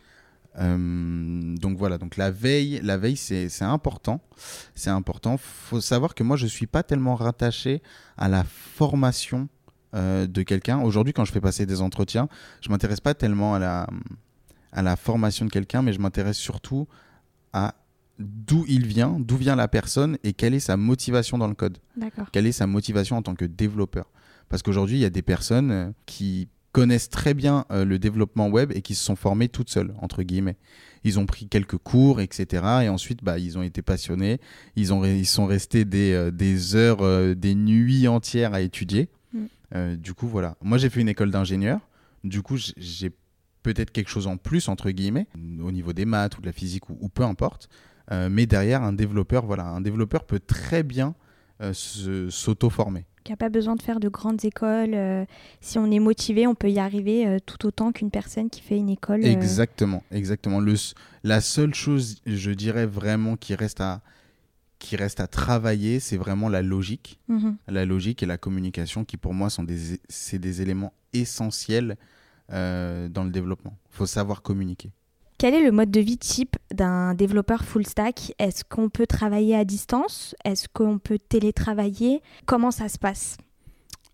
Euh, 0.61 1.57
donc 1.57 1.76
voilà, 1.76 1.99
donc 1.99 2.16
la 2.16 2.31
veille, 2.31 2.81
la 2.85 2.97
veille 2.97 3.16
c'est 3.16 3.50
important. 3.62 4.21
C'est 4.76 4.90
important. 4.90 5.37
faut 5.37 5.81
savoir 5.81 6.14
que 6.14 6.23
moi 6.23 6.37
je 6.37 6.47
suis 6.47 6.69
pas 6.69 6.85
tellement 6.85 7.16
rattaché 7.16 7.83
à 8.16 8.28
la 8.28 8.45
formation 8.45 9.49
euh, 9.95 10.27
de 10.27 10.43
quelqu'un. 10.43 10.81
Aujourd'hui, 10.81 11.13
quand 11.13 11.25
je 11.25 11.31
fais 11.31 11.41
passer 11.41 11.67
des 11.67 11.81
entretiens, 11.81 12.29
je 12.61 12.69
m'intéresse 12.69 13.01
pas 13.01 13.15
tellement 13.15 13.55
à 13.55 13.59
la, 13.61 13.87
à 14.73 14.83
la 14.83 14.97
formation 14.97 15.47
de 15.47 15.51
quelqu'un, 15.51 15.83
mais 15.83 15.93
je 15.93 16.01
m'intéresse 16.01 16.37
surtout 16.37 16.89
à 17.53 17.75
d'où 18.19 18.65
il 18.69 18.87
vient, 18.87 19.17
d'où 19.21 19.37
vient 19.37 19.57
la 19.57 19.69
personne 19.69 20.19
et 20.25 20.33
quelle 20.33 20.55
est 20.55 20.61
sa 20.61 20.77
motivation 20.77 21.39
dans 21.39 21.49
le 21.49 21.55
code. 21.55 21.79
Quelle 22.33 22.47
est 22.47 22.53
sa 22.53 22.67
motivation 22.67 23.17
en 23.17 23.23
tant 23.23 23.35
que 23.35 23.45
développeur. 23.45 24.11
Parce 24.49 24.63
qu'aujourd'hui, 24.63 24.97
il 24.97 25.01
y 25.01 25.05
a 25.05 25.11
des 25.11 25.23
personnes 25.23 25.71
euh, 25.71 25.91
qui 26.07 26.49
connaissent 26.73 27.09
très 27.09 27.35
bien 27.35 27.65
euh, 27.71 27.85
le 27.85 28.01
développement 28.01 28.49
web 28.49 28.73
et 28.75 28.83
qui 28.83 28.97
se 28.97 29.05
sont 29.05 29.17
formées 29.17 29.49
toutes 29.49 29.71
seules, 29.71 29.95
entre 30.01 30.25
guillemets. 30.25 30.57
Ils 31.05 31.21
ont 31.21 31.27
pris 31.27 31.47
quelques 31.47 31.79
cours, 31.79 32.21
etc. 32.21 32.65
Et 32.83 32.89
ensuite, 32.89 33.23
bah, 33.23 33.39
ils 33.39 33.59
ont 33.59 33.63
été 33.63 33.81
passionnés. 33.81 34.41
Ils, 34.75 34.93
ont, 34.93 35.05
ils 35.05 35.27
sont 35.27 35.47
restés 35.47 35.85
des, 35.85 36.31
des 36.33 36.75
heures, 36.75 37.37
des 37.37 37.55
nuits 37.55 38.09
entières 38.09 38.55
à 38.55 38.61
étudier. 38.61 39.09
Euh, 39.75 39.97
du 39.97 40.14
coup, 40.14 40.26
voilà. 40.26 40.57
Moi, 40.62 40.78
j'ai 40.78 40.90
fait 40.90 41.00
une 41.00 41.09
école 41.09 41.31
d'ingénieur. 41.31 41.81
Du 42.23 42.43
coup, 42.43 42.57
j'ai 42.76 43.12
peut-être 43.62 43.90
quelque 43.90 44.09
chose 44.09 44.26
en 44.26 44.37
plus, 44.37 44.69
entre 44.69 44.90
guillemets, 44.90 45.26
au 45.62 45.73
niveau 45.73 45.93
des 45.93 46.04
maths 46.04 46.38
ou 46.38 46.40
de 46.40 46.47
la 46.47 46.52
physique 46.52 46.88
ou, 46.90 47.09
peu 47.09 47.23
importe. 47.23 47.69
Euh, 48.12 48.28
mais 48.31 48.47
derrière, 48.47 48.83
un 48.83 48.93
développeur, 48.93 49.47
voilà, 49.47 49.64
un 49.64 49.81
développeur 49.81 50.25
peut 50.25 50.40
très 50.40 50.83
bien 50.83 51.14
euh, 51.62 51.73
s'auto-former. 51.73 53.04
Il 53.26 53.31
n'y 53.31 53.35
a 53.35 53.38
pas 53.38 53.49
besoin 53.49 53.75
de 53.75 53.81
faire 53.81 54.00
de 54.00 54.11
grandes 54.11 54.45
écoles. 54.45 54.95
si 55.62 55.78
on 55.78 55.90
est 55.90 55.99
motivé, 55.99 56.47
on 56.47 56.54
peut 56.54 56.71
y 56.71 56.78
arriver 56.78 57.38
tout 57.47 57.66
autant 57.66 57.90
qu'une 57.90 58.11
personne 58.11 58.50
qui 58.50 58.61
fait 58.61 58.76
une 58.76 58.90
école. 58.90 59.25
Exactement, 59.25 60.02
exactement. 60.11 60.61
Le, 60.61 60.75
la 61.23 61.40
seule 61.40 61.73
chose, 61.73 62.21
je 62.26 62.50
dirais 62.50 62.85
vraiment, 62.85 63.37
qui 63.37 63.54
reste 63.54 63.81
à, 63.81 64.02
qui 64.78 64.97
reste 64.97 65.21
à 65.21 65.26
travailler, 65.26 66.00
c'est 66.00 66.16
vraiment 66.16 66.49
la 66.49 66.62
logique. 66.62 67.21
Mhm. 67.28 67.57
La 67.69 67.85
logique 67.85 68.23
et 68.23 68.26
la 68.26 68.38
communication 68.38 69.04
qui, 69.04 69.16
pour 69.16 69.35
moi, 69.35 69.50
sont 69.50 69.64
des, 69.64 70.00
c'est 70.09 70.38
des 70.38 70.62
éléments 70.62 70.93
essentiels 71.12 71.97
euh, 72.52 73.09
dans 73.09 73.25
le 73.25 73.31
développement. 73.31 73.76
Il 73.93 73.97
faut 73.97 74.07
savoir 74.07 74.43
communiquer. 74.43 74.90
Quel 75.38 75.54
est 75.54 75.64
le 75.64 75.73
mode 75.73 75.90
de 75.90 76.00
vie 76.00 76.19
type 76.19 76.57
d'un 76.73 77.14
développeur 77.14 77.64
full 77.64 77.87
stack? 77.87 78.35
Est-ce 78.38 78.64
qu'on 78.64 78.89
peut 78.89 79.06
travailler 79.06 79.56
à 79.56 79.65
distance? 79.65 80.34
Est-ce 80.45 80.69
qu'on 80.73 80.99
peut 80.99 81.19
télétravailler? 81.19 82.23
Comment 82.47 82.71
ça 82.71 82.89
se 82.89 82.99
passe? 82.99 83.37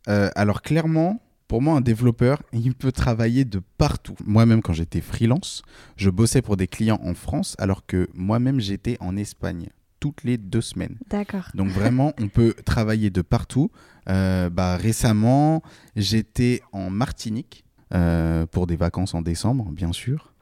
Euh, 0.08 0.30
Alors 0.34 0.62
clairement, 0.62 1.20
pour 1.46 1.60
moi, 1.60 1.74
un 1.74 1.80
développeur, 1.80 2.42
il 2.52 2.74
peut 2.74 2.92
travailler 2.92 3.44
de 3.44 3.60
partout. 3.76 4.14
Moi-même, 4.24 4.62
quand 4.62 4.72
j'étais 4.72 5.00
freelance, 5.00 5.62
je 5.96 6.08
bossais 6.08 6.42
pour 6.42 6.56
des 6.56 6.68
clients 6.68 7.00
en 7.02 7.14
France, 7.14 7.56
alors 7.58 7.86
que 7.86 8.08
moi-même, 8.14 8.60
j'étais 8.60 8.96
en 9.00 9.16
Espagne 9.16 9.68
toutes 10.00 10.24
les 10.24 10.38
deux 10.38 10.62
semaines. 10.62 10.96
D'accord. 11.08 11.48
Donc 11.54 11.68
vraiment, 11.68 12.14
on 12.18 12.28
peut 12.28 12.54
travailler 12.64 13.10
de 13.10 13.22
partout. 13.22 13.70
Euh, 14.08 14.50
bah, 14.50 14.76
récemment, 14.76 15.62
j'étais 15.94 16.62
en 16.72 16.90
Martinique 16.90 17.64
euh, 17.94 18.46
pour 18.46 18.66
des 18.66 18.76
vacances 18.76 19.14
en 19.14 19.22
décembre, 19.22 19.70
bien 19.70 19.92
sûr. 19.92 20.32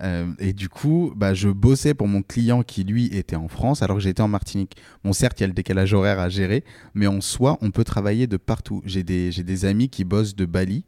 Euh, 0.00 0.26
et 0.38 0.54
du 0.54 0.70
coup, 0.70 1.12
bah, 1.14 1.34
je 1.34 1.50
bossais 1.50 1.92
pour 1.92 2.08
mon 2.08 2.22
client 2.22 2.62
qui, 2.62 2.82
lui, 2.82 3.06
était 3.06 3.36
en 3.36 3.48
France, 3.48 3.82
alors 3.82 3.98
que 3.98 4.02
j'étais 4.02 4.22
en 4.22 4.28
Martinique. 4.28 4.76
Bon, 5.04 5.12
certes, 5.12 5.38
il 5.38 5.42
y 5.42 5.44
a 5.44 5.48
le 5.48 5.52
décalage 5.52 5.92
horaire 5.92 6.18
à 6.18 6.30
gérer, 6.30 6.64
mais 6.94 7.06
en 7.06 7.20
soi, 7.20 7.58
on 7.60 7.70
peut 7.70 7.84
travailler 7.84 8.26
de 8.26 8.38
partout. 8.38 8.82
J'ai 8.86 9.04
des, 9.04 9.30
des, 9.30 9.64
amis 9.66 9.90
qui 9.90 10.04
bossent 10.04 10.34
de 10.34 10.46
Bali 10.46 10.84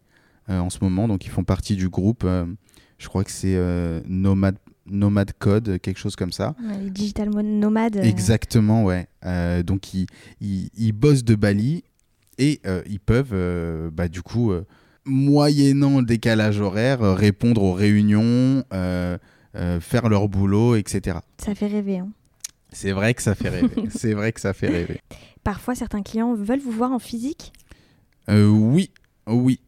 en 0.49 0.69
ce 0.69 0.79
moment, 0.83 1.09
donc 1.09 1.25
ils 1.25 1.31
font 1.31 1.45
partie 1.45 1.75
du 1.75 1.89
groupe. 1.89 2.27
je 2.99 3.09
crois 3.09 3.25
que 3.25 3.31
c'est 3.31 3.59
Nomade 4.07 4.59
Nomade 4.87 5.33
Code, 5.39 5.79
quelque 5.81 5.99
chose 5.99 6.17
comme 6.17 6.33
ça. 6.33 6.55
les 6.81 6.91
digital 6.91 7.31
nomades. 7.31 7.97
Euh. 7.97 8.03
Exactement, 8.03 8.85
ouais. 8.85 9.07
Euh, 9.25 9.63
donc 9.63 9.95
ils, 9.95 10.07
ils, 10.41 10.93
bossent 10.93 11.25
de 11.25 11.35
Bali 11.35 11.85
et 12.39 12.61
euh, 12.67 12.83
ils 12.87 13.01
peuvent, 13.01 13.91
bah, 13.91 14.09
du 14.09 14.23
coup, 14.23 14.53
moyennant 15.05 16.03
décalage 16.03 16.61
horaire, 16.61 17.01
répondre 17.01 17.63
aux 17.63 17.73
réunions, 17.73 18.65
faire 18.71 20.09
leur 20.09 20.29
boulot, 20.29 20.77
etc. 20.77 21.19
Ça 21.39 21.55
fait 21.55 21.69
rêver. 21.69 21.99
Hein. 21.99 22.11
C'est 22.73 22.93
vrai 22.93 23.15
que 23.15 23.23
ça 23.23 23.35
fait 23.35 23.49
rêver. 23.49 23.85
C'est 23.91 24.15
vrai 24.15 24.33
que 24.33 24.41
ça 24.41 24.53
fait 24.53 24.69
rêver. 24.69 25.01
Parfois, 25.45 25.75
certains 25.75 26.03
clients 26.03 26.35
veulent 26.35 26.61
vous 26.61 26.73
voir 26.73 26.93
en 26.93 26.99
physique? 26.99 27.53
Oui, 28.29 28.91
oui. 29.27 29.61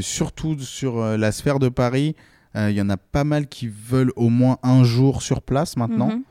surtout 0.00 0.58
sur 0.60 1.00
la 1.00 1.32
sphère 1.32 1.58
de 1.58 1.68
Paris. 1.68 2.14
Il 2.54 2.60
euh, 2.60 2.70
y 2.70 2.80
en 2.80 2.90
a 2.90 2.96
pas 2.96 3.24
mal 3.24 3.46
qui 3.48 3.68
veulent 3.68 4.12
au 4.16 4.28
moins 4.28 4.58
un 4.62 4.84
jour 4.84 5.22
sur 5.22 5.42
place 5.42 5.76
maintenant. 5.76 6.10
Mhm. 6.10 6.22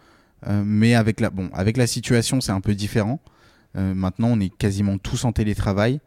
Euh, 0.48 0.64
mais 0.66 0.96
avec 0.96 1.20
la, 1.20 1.30
bon, 1.30 1.50
avec 1.54 1.78
la 1.78 1.88
situation, 1.88 2.42
c'est 2.42 2.52
un 2.52 2.62
peu 2.62 2.76
différent. 2.76 3.20
Euh, 3.76 3.94
maintenant, 3.94 4.30
on 4.32 4.40
est 4.40 4.56
quasiment 4.56 4.98
tous 4.98 5.26
en 5.26 5.32
télétravail. 5.32 6.00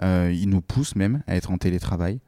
ils 0.00 0.48
nous 0.48 0.60
poussent 0.60 0.96
même 0.96 1.22
à 1.26 1.36
être 1.36 1.50
en 1.50 1.58
télétravail. 1.58 2.20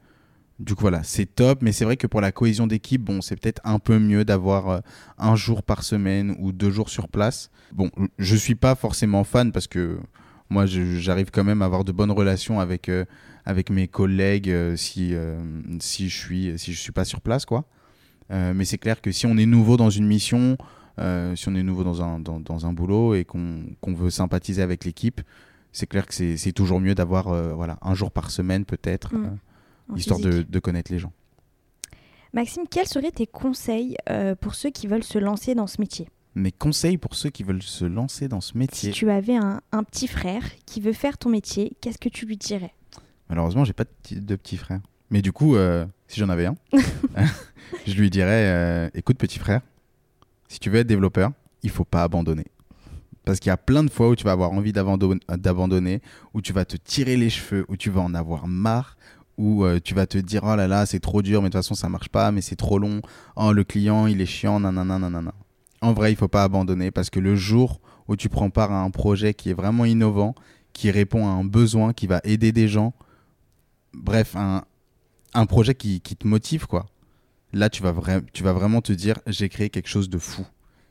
Du 0.59 0.75
coup, 0.75 0.81
voilà, 0.81 1.01
c'est 1.01 1.25
top, 1.25 1.63
mais 1.63 1.71
c'est 1.71 1.85
vrai 1.85 1.97
que 1.97 2.05
pour 2.05 2.21
la 2.21 2.31
cohésion 2.31 2.67
d'équipe, 2.67 3.01
bon, 3.01 3.21
c'est 3.21 3.35
peut-être 3.35 3.61
un 3.63 3.79
peu 3.79 3.97
mieux 3.97 4.23
d'avoir 4.23 4.81
un 5.17 5.35
jour 5.35 5.63
par 5.63 5.83
semaine 5.83 6.35
ou 6.37 6.51
deux 6.51 6.69
jours 6.69 6.89
sur 6.89 7.07
place. 7.07 7.49
Bon, 7.71 7.89
je 8.19 8.35
suis 8.35 8.53
pas 8.53 8.75
forcément 8.75 9.23
fan 9.23 9.51
parce 9.51 9.65
que 9.65 9.97
moi, 10.51 10.65
j'arrive 10.67 11.31
quand 11.31 11.43
même 11.43 11.63
à 11.63 11.65
avoir 11.65 11.83
de 11.83 11.91
bonnes 11.91 12.11
relations 12.11 12.59
avec, 12.59 12.91
avec 13.45 13.69
mes 13.69 13.87
collègues 13.87 14.49
euh, 14.49 14.75
si, 14.75 15.13
euh, 15.13 15.39
si 15.79 16.09
je 16.09 16.17
suis 16.17 16.59
si 16.59 16.73
je 16.73 16.79
suis 16.79 16.91
pas 16.91 17.05
sur 17.05 17.21
place 17.21 17.45
quoi. 17.45 17.65
Euh, 18.31 18.53
mais 18.55 18.65
c'est 18.65 18.77
clair 18.77 19.01
que 19.01 19.11
si 19.11 19.25
on 19.25 19.37
est 19.37 19.45
nouveau 19.45 19.77
dans 19.77 19.89
une 19.89 20.07
mission, 20.07 20.57
si 21.35 21.49
on 21.49 21.55
est 21.55 21.63
nouveau 21.63 21.83
dans 21.83 22.01
un, 22.01 22.19
dans, 22.19 22.39
dans 22.39 22.65
un 22.65 22.73
boulot 22.73 23.15
et 23.15 23.25
qu'on 23.25 23.93
veut 23.93 24.09
sympathiser 24.11 24.61
avec 24.61 24.85
l'équipe, 24.85 25.19
c'est 25.73 25.87
clair 25.87 26.05
que 26.05 26.13
c'est 26.13 26.51
toujours 26.53 26.79
mieux 26.79 26.95
d'avoir 26.95 27.33
voilà, 27.55 27.77
un 27.81 27.95
jour 27.95 28.11
par 28.11 28.29
semaine 28.29 28.63
peut-être, 28.63 29.15
mmh. 29.15 29.97
histoire 29.97 30.19
de, 30.19 30.43
de, 30.43 30.59
connaître 30.59 30.91
les 30.91 30.99
gens. 30.99 31.11
Maxime, 32.33 32.63
quels 32.69 32.87
seraient 32.87 33.11
tes 33.11 33.27
conseils 33.27 33.97
pour 34.39 34.53
ceux 34.55 34.69
qui 34.69 34.87
veulent 34.87 35.03
se 35.03 35.17
lancer 35.17 35.55
dans 35.55 35.67
ce 35.67 35.81
métier? 35.81 36.07
Mes 36.35 36.51
conseils 36.53 36.97
pour 36.97 37.15
ceux 37.15 37.31
qui 37.31 37.43
veulent 37.43 37.63
se 37.63 37.83
lancer 37.83 38.29
dans 38.29 38.39
ce 38.39 38.57
métier 38.57 38.93
Si 38.93 38.97
tu 38.97 39.09
avais 39.09 39.35
un, 39.35 39.59
un 39.73 39.83
petit 39.83 40.07
frère 40.07 40.43
qui 40.65 40.79
veut 40.79 40.93
faire 40.93 41.17
ton 41.17 41.29
métier, 41.29 41.73
qu'est-ce 41.81 41.97
que 41.97 42.07
tu 42.07 42.25
lui 42.25 42.37
dirais? 42.37 42.73
Malheureusement, 43.31 43.63
j'ai 43.63 43.73
pas 43.73 43.85
de, 43.85 44.19
de 44.19 44.35
petit 44.35 44.57
frère. 44.57 44.81
Mais 45.09 45.21
du 45.21 45.31
coup, 45.31 45.55
euh, 45.55 45.85
si 46.07 46.19
j'en 46.19 46.27
avais 46.27 46.45
un, 46.45 46.55
je 47.87 47.93
lui 47.93 48.09
dirais 48.09 48.45
euh, 48.45 48.89
écoute, 48.93 49.17
petit 49.17 49.39
frère, 49.39 49.61
si 50.49 50.59
tu 50.59 50.69
veux 50.69 50.79
être 50.79 50.87
développeur, 50.87 51.31
il 51.63 51.69
faut 51.69 51.85
pas 51.85 52.03
abandonner. 52.03 52.45
Parce 53.23 53.39
qu'il 53.39 53.49
y 53.49 53.53
a 53.53 53.57
plein 53.57 53.83
de 53.83 53.89
fois 53.89 54.09
où 54.09 54.15
tu 54.17 54.25
vas 54.25 54.33
avoir 54.33 54.51
envie 54.51 54.73
d'abandonner, 54.73 56.01
où 56.33 56.41
tu 56.41 56.51
vas 56.51 56.65
te 56.65 56.75
tirer 56.75 57.15
les 57.15 57.29
cheveux, 57.29 57.65
où 57.69 57.77
tu 57.77 57.89
vas 57.89 58.01
en 58.01 58.13
avoir 58.15 58.47
marre, 58.47 58.97
où 59.37 59.63
euh, 59.63 59.79
tu 59.81 59.93
vas 59.93 60.07
te 60.07 60.17
dire 60.17 60.41
oh 60.43 60.55
là 60.57 60.67
là, 60.67 60.85
c'est 60.85 60.99
trop 60.99 61.21
dur, 61.21 61.41
mais 61.41 61.47
de 61.47 61.53
toute 61.53 61.63
façon 61.63 61.75
ça 61.75 61.87
marche 61.87 62.09
pas, 62.09 62.31
mais 62.31 62.41
c'est 62.41 62.57
trop 62.57 62.79
long. 62.79 63.01
Oh, 63.37 63.53
le 63.53 63.63
client, 63.63 64.07
il 64.07 64.19
est 64.19 64.25
chiant, 64.25 64.59
nanana, 64.59 64.99
nanana. 64.99 65.33
En 65.81 65.93
vrai, 65.93 66.11
il 66.11 66.17
faut 66.17 66.27
pas 66.27 66.43
abandonner 66.43 66.91
parce 66.91 67.09
que 67.09 67.21
le 67.21 67.35
jour 67.37 67.79
où 68.09 68.17
tu 68.17 68.27
prends 68.27 68.49
part 68.49 68.73
à 68.73 68.81
un 68.81 68.89
projet 68.89 69.33
qui 69.33 69.51
est 69.51 69.53
vraiment 69.53 69.85
innovant, 69.85 70.35
qui 70.73 70.91
répond 70.91 71.27
à 71.27 71.31
un 71.31 71.45
besoin, 71.45 71.93
qui 71.93 72.07
va 72.07 72.19
aider 72.23 72.51
des 72.51 72.67
gens, 72.67 72.93
bref, 73.93 74.35
un, 74.35 74.63
un 75.33 75.45
projet 75.45 75.75
qui, 75.75 76.01
qui, 76.01 76.15
te 76.15 76.27
motive, 76.27 76.67
quoi. 76.67 76.87
Là, 77.53 77.69
tu 77.69 77.83
vas, 77.83 77.93
tu 78.33 78.43
vas 78.43 78.53
vraiment 78.53 78.81
te 78.81 78.93
dire, 78.93 79.19
j'ai 79.27 79.49
créé 79.49 79.69
quelque 79.69 79.89
chose 79.89 80.09
de 80.09 80.17
fou. 80.17 80.45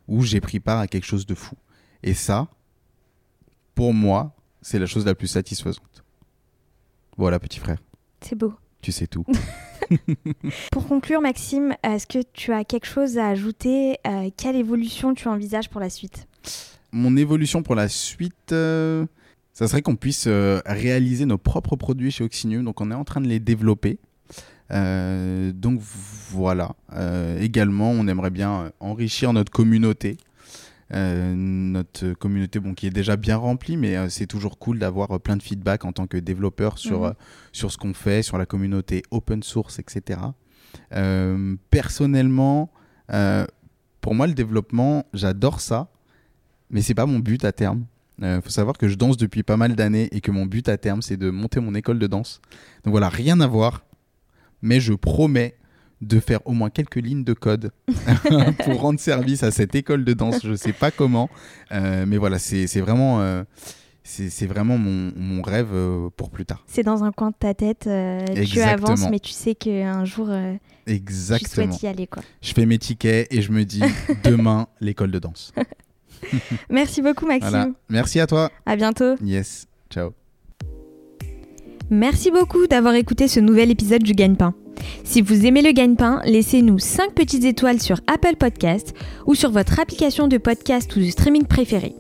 Ou 0.09 0.23
j'ai 0.25 0.41
pris 0.41 0.61
part 0.61 0.81
à 0.81 0.87
quelque 0.87 1.07
chose 1.07 1.27
de 1.27 1.35
fou. 1.35 1.57
Et 2.03 2.15
ça, 2.15 2.49
pour 3.75 3.95
moi, 3.95 4.35
c'est 4.61 4.79
la 4.79 4.87
chose 4.87 5.07
la 5.07 5.15
plus 5.15 5.29
satisfaisante. 5.29 6.05
Voilà, 7.17 7.39
petit 7.39 7.59
frère. 7.59 7.79
C'est 8.21 8.37
beau. 8.37 8.55
Tu 8.83 8.93
sais 8.93 9.07
tout. 9.07 9.25
pour 10.73 10.87
conclure, 10.87 11.21
Maxime, 11.21 11.75
est-ce 11.83 12.07
que 12.07 12.19
tu 12.33 12.53
as 12.53 12.65
quelque 12.65 12.87
chose 12.87 13.19
à 13.19 13.29
ajouter 13.29 13.99
euh, 14.07 14.31
Quelle 14.37 14.57
évolution 14.57 15.15
tu 15.15 15.29
envisages 15.29 15.69
pour 15.69 15.81
la 15.81 15.91
suite? 15.91 16.27
Mon 16.93 17.17
évolution 17.17 17.63
pour 17.63 17.75
la 17.75 17.89
suite, 17.89 18.53
euh, 18.53 19.07
ça 19.53 19.69
serait 19.69 19.83
qu'on 19.83 19.97
puisse 19.97 20.25
euh, 20.27 20.61
réaliser 20.67 21.27
nos 21.27 21.39
propres 21.39 21.77
produits 21.77 22.11
chez 22.11 22.25
Oxinium. 22.25 22.65
Donc 22.65 22.81
on 22.81 22.91
est 22.91 22.95
en 22.95 23.05
train 23.05 23.21
de 23.21 23.27
les 23.27 23.41
développer. 23.41 23.99
donc 24.71 25.81
voilà. 26.31 26.77
également, 27.41 27.91
on 27.91 28.07
aimerait 28.07 28.31
bien 28.31 28.71
enrichir 28.79 29.33
notre 29.33 29.51
communauté. 29.51 30.17
notre 30.93 32.13
communauté 32.15 32.61
bon, 32.61 32.75
qui 32.75 32.87
est 32.87 32.91
déjà 32.91 33.17
bien 33.17 33.37
remplie, 33.37 33.77
mais 33.77 34.09
c'est 34.09 34.27
toujours 34.27 34.59
cool 34.59 34.79
d'avoir 34.79 35.21
plein 35.21 35.37
de 35.37 35.43
feedback 35.43 35.85
en 35.85 35.93
tant 35.93 36.07
que 36.07 36.17
développeur 36.17 36.79
sur, 36.79 37.01
mhm. 37.01 37.15
sur 37.53 37.73
ce 37.73 37.79
qu'on 37.79 37.95
fait, 37.95 38.23
sur 38.23 38.39
la 38.39 38.47
communauté 38.47 39.03
open 39.11 39.43
source, 39.43 39.81
etc. 39.81 40.21
personnellement, 41.71 42.71
pour 44.01 44.15
moi, 44.15 44.27
le 44.27 44.35
développement, 44.35 45.05
j'adore 45.13 45.61
ça, 45.61 45.89
mais 46.71 46.81
c'est 46.81 46.95
pas 46.95 47.07
mon 47.07 47.19
but 47.19 47.45
à 47.45 47.53
terme. 47.53 47.85
Il 48.21 48.27
euh, 48.27 48.41
faut 48.43 48.51
savoir 48.51 48.77
que 48.77 48.87
je 48.87 48.97
danse 48.97 49.17
depuis 49.17 49.43
pas 49.43 49.57
mal 49.57 49.75
d'années 49.75 50.09
et 50.13 50.21
que 50.21 50.31
mon 50.31 50.45
but 50.45 50.69
à 50.69 50.77
terme, 50.77 51.01
c'est 51.01 51.17
de 51.17 51.31
monter 51.31 51.61
mon 51.61 51.75
école 51.75 51.99
de 51.99 52.07
danse. 52.07 52.41
Donc 52.85 52.93
voilà, 52.93 53.09
rien 53.09 53.41
à 53.41 53.47
voir, 53.47 53.85
mais 54.61 54.79
je 54.79 54.93
promets 54.93 55.57
de 56.03 56.21
faire 56.21 56.41
au 56.47 56.53
moins 56.53 56.71
quelques 56.71 56.97
lignes 56.97 57.25
de 57.25 57.33
code 57.33 57.73
pour 58.65 58.81
rendre 58.81 59.01
service 59.01 59.43
à 59.43 59.51
cette 59.51 59.75
école 59.75 60.05
de 60.05 60.13
danse. 60.13 60.41
Je 60.45 60.55
sais 60.55 60.73
pas 60.73 60.91
comment, 60.91 61.31
euh, 61.73 62.05
mais 62.07 62.19
voilà, 62.19 62.39
c'est 62.39 62.81
vraiment. 62.81 63.21
Euh, 63.21 63.43
c'est 64.03 64.47
vraiment 64.47 64.77
mon, 64.77 65.13
mon 65.15 65.41
rêve 65.41 65.69
pour 66.17 66.31
plus 66.31 66.45
tard. 66.45 66.65
C'est 66.67 66.83
dans 66.83 67.05
un 67.05 67.13
coin 67.13 67.31
de 67.31 67.37
ta 67.39 67.55
tête, 67.55 67.89
tu 68.45 68.61
avances, 68.61 69.09
mais 69.09 69.21
tu 69.21 69.31
sais 69.31 69.55
qu'un 69.55 70.05
jour, 70.05 70.31
Exactement. 70.87 71.49
tu 71.49 71.55
souhaites 71.55 71.83
y 71.83 71.87
aller. 71.87 72.07
Quoi. 72.07 72.23
Je 72.43 72.53
fais 72.53 72.67
mes 72.67 72.79
tickets 72.79 73.33
et 73.33 73.41
je 73.41 73.53
me 73.53 73.65
dis, 73.65 73.83
demain, 74.25 74.67
l'école 74.81 75.11
de 75.13 75.19
danse. 75.19 75.53
Merci 76.71 77.03
beaucoup, 77.03 77.27
Maxime. 77.27 77.75
Merci 77.89 78.21
à 78.21 78.27
toi. 78.27 78.51
À 78.67 78.77
bientôt. 78.77 79.15
Yes. 79.23 79.67
Ciao. 79.91 80.11
Merci 81.91 82.31
beaucoup 82.31 82.67
d'avoir 82.67 82.95
écouté 82.95 83.27
ce 83.27 83.41
nouvel 83.41 83.71
épisode 83.71 84.03
du 84.03 84.13
Gagne-Pain. 84.13 84.55
Si 85.05 85.23
vous 85.23 85.45
aimez 85.45 85.63
le 85.63 85.73
Gagne-Pain, 85.73 86.21
laissez-nous 86.25 86.79
5 86.79 87.15
petites 87.15 87.45
étoiles 87.45 87.81
sur 87.81 88.01
Apple 88.07 88.37
Podcast 88.37 88.95
ou 89.27 89.35
sur 89.35 89.51
votre 89.51 89.81
application 89.81 90.29
de 90.29 90.39
podcast 90.39 90.95
ou 90.95 91.01
de 91.01 91.11
streaming 91.11 91.47
préférée. 91.47 91.97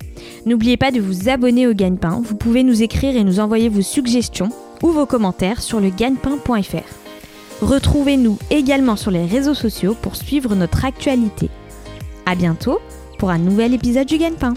N'oubliez 0.47 0.77
pas 0.77 0.93
de 0.93 1.01
vous 1.01 1.29
abonner 1.29 1.67
au 1.67 1.75
Gagne-Pain. 1.75 2.21
Vous 2.23 2.37
pouvez 2.37 2.63
nous 2.63 2.83
écrire 2.83 3.17
et 3.17 3.25
nous 3.25 3.41
envoyer 3.41 3.69
vos 3.69 3.83
suggestions 3.83 4.51
ou 4.83 4.89
vos 4.89 5.07
commentaires 5.07 5.61
sur 5.61 5.81
le 5.81 5.91
Retrouvez-nous 7.61 8.39
également 8.51 8.97
sur 8.97 9.11
les 9.11 9.27
réseaux 9.27 9.55
sociaux 9.55 9.95
pour 10.01 10.17
suivre 10.17 10.55
notre 10.55 10.85
actualité. 10.85 11.51
À 12.27 12.35
bientôt 12.35 12.79
pour 13.21 13.31
un 13.31 13.39
nouvel 13.39 13.75
épisode 13.75 14.07
du 14.07 14.17
Gagne-Pain. 14.17 14.55